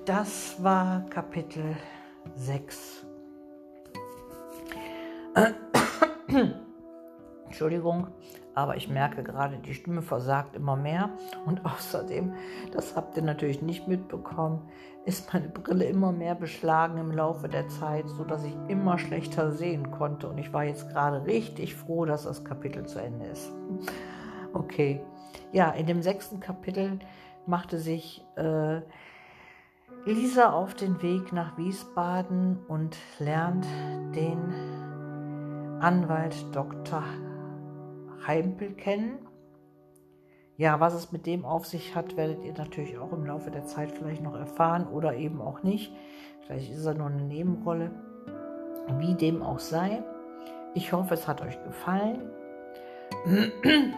das 0.05 0.61
war 0.63 1.05
Kapitel 1.11 1.77
6. 2.35 3.05
Entschuldigung, 7.45 8.07
aber 8.57 8.75
ich 8.75 8.89
merke 8.89 9.21
gerade, 9.21 9.59
die 9.59 9.75
Stimme 9.75 10.01
versagt 10.01 10.55
immer 10.55 10.75
mehr. 10.75 11.11
Und 11.45 11.63
außerdem, 11.65 12.33
das 12.71 12.95
habt 12.95 13.15
ihr 13.15 13.21
natürlich 13.21 13.61
nicht 13.61 13.87
mitbekommen, 13.87 14.67
ist 15.05 15.31
meine 15.31 15.47
Brille 15.47 15.85
immer 15.85 16.11
mehr 16.11 16.33
beschlagen 16.33 16.97
im 16.97 17.11
Laufe 17.11 17.47
der 17.47 17.67
Zeit, 17.67 18.09
sodass 18.09 18.43
ich 18.43 18.57
immer 18.67 18.97
schlechter 18.97 19.51
sehen 19.51 19.91
konnte. 19.91 20.27
Und 20.27 20.39
ich 20.39 20.51
war 20.53 20.63
jetzt 20.63 20.89
gerade 20.89 21.23
richtig 21.27 21.75
froh, 21.75 22.05
dass 22.05 22.23
das 22.23 22.43
Kapitel 22.43 22.87
zu 22.87 22.99
Ende 22.99 23.27
ist. 23.27 23.51
Okay, 24.53 25.01
ja, 25.51 25.69
in 25.69 25.85
dem 25.85 26.01
sechsten 26.01 26.39
Kapitel 26.39 26.97
machte 27.45 27.77
sich 27.77 28.25
äh, 28.37 28.81
Lisa 30.05 30.51
auf 30.51 30.73
den 30.73 30.99
Weg 31.03 31.31
nach 31.31 31.59
Wiesbaden 31.59 32.57
und 32.67 32.97
lernt 33.19 33.67
den 34.15 34.51
Anwalt 35.79 36.43
Dr. 36.53 37.03
Heimpel 38.25 38.73
kennen. 38.73 39.19
Ja, 40.57 40.79
was 40.79 40.93
es 40.95 41.11
mit 41.11 41.27
dem 41.27 41.45
auf 41.45 41.67
sich 41.67 41.95
hat, 41.95 42.17
werdet 42.17 42.43
ihr 42.43 42.53
natürlich 42.53 42.97
auch 42.97 43.11
im 43.11 43.25
Laufe 43.25 43.51
der 43.51 43.65
Zeit 43.65 43.91
vielleicht 43.91 44.23
noch 44.23 44.35
erfahren 44.35 44.87
oder 44.87 45.15
eben 45.15 45.39
auch 45.39 45.61
nicht. 45.61 45.93
Vielleicht 46.41 46.71
ist 46.71 46.85
er 46.85 46.95
nur 46.95 47.07
eine 47.07 47.21
Nebenrolle. 47.21 47.91
Wie 48.99 49.13
dem 49.13 49.43
auch 49.43 49.59
sei. 49.59 50.01
Ich 50.73 50.93
hoffe, 50.93 51.13
es 51.13 51.27
hat 51.27 51.41
euch 51.41 51.61
gefallen. 51.63 52.29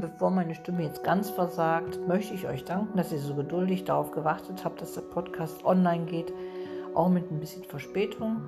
Bevor 0.00 0.30
meine 0.30 0.54
Stimme 0.54 0.82
jetzt 0.82 1.02
ganz 1.04 1.30
versagt, 1.30 2.06
möchte 2.06 2.34
ich 2.34 2.46
euch 2.46 2.64
danken, 2.64 2.96
dass 2.96 3.12
ihr 3.12 3.18
so 3.18 3.34
geduldig 3.34 3.84
darauf 3.84 4.10
gewartet 4.10 4.64
habt, 4.64 4.80
dass 4.80 4.94
der 4.94 5.02
Podcast 5.02 5.64
online 5.64 6.06
geht, 6.06 6.32
auch 6.94 7.08
mit 7.08 7.30
ein 7.30 7.40
bisschen 7.40 7.64
Verspätung. 7.64 8.42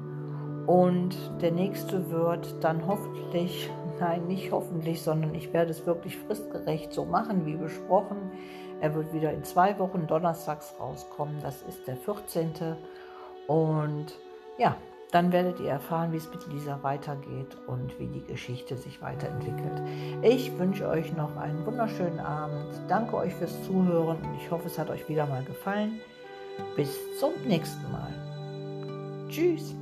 Und 0.66 1.16
der 1.40 1.52
nächste 1.52 2.10
wird 2.10 2.62
dann 2.62 2.86
hoffentlich, 2.86 3.70
nein, 4.00 4.26
nicht 4.26 4.50
hoffentlich, 4.50 5.02
sondern 5.02 5.34
ich 5.34 5.52
werde 5.52 5.70
es 5.70 5.86
wirklich 5.86 6.16
fristgerecht 6.16 6.92
so 6.92 7.04
machen, 7.04 7.46
wie 7.46 7.56
besprochen. 7.56 8.32
Er 8.80 8.94
wird 8.94 9.12
wieder 9.12 9.32
in 9.32 9.44
zwei 9.44 9.78
Wochen 9.78 10.06
donnerstags 10.06 10.74
rauskommen. 10.80 11.36
Das 11.42 11.62
ist 11.62 11.86
der 11.86 11.96
14. 11.96 12.52
Und 13.46 14.06
ja, 14.58 14.76
dann 15.10 15.32
werdet 15.32 15.60
ihr 15.60 15.70
erfahren, 15.70 16.12
wie 16.12 16.16
es 16.16 16.30
mit 16.30 16.46
Lisa 16.48 16.78
weitergeht 16.82 17.56
und 17.66 17.98
wie 17.98 18.06
die 18.06 18.24
Geschichte 18.24 18.76
sich 18.76 19.02
weiterentwickelt. 19.02 19.82
Ich 20.22 20.56
wünsche 20.58 20.88
euch 20.88 21.12
noch 21.16 21.36
einen 21.36 21.66
wunderschönen 21.66 22.20
Abend. 22.20 22.80
Danke 22.88 23.16
euch 23.16 23.34
fürs 23.34 23.62
Zuhören 23.64 24.18
und 24.18 24.36
ich 24.36 24.50
hoffe, 24.50 24.66
es 24.66 24.78
hat 24.78 24.88
euch 24.88 25.08
wieder 25.08 25.26
mal 25.26 25.44
gefallen. 25.44 26.00
Bis 26.76 26.96
zum 27.18 27.32
nächsten 27.46 27.90
Mal. 27.90 28.12
Tschüss. 29.28 29.74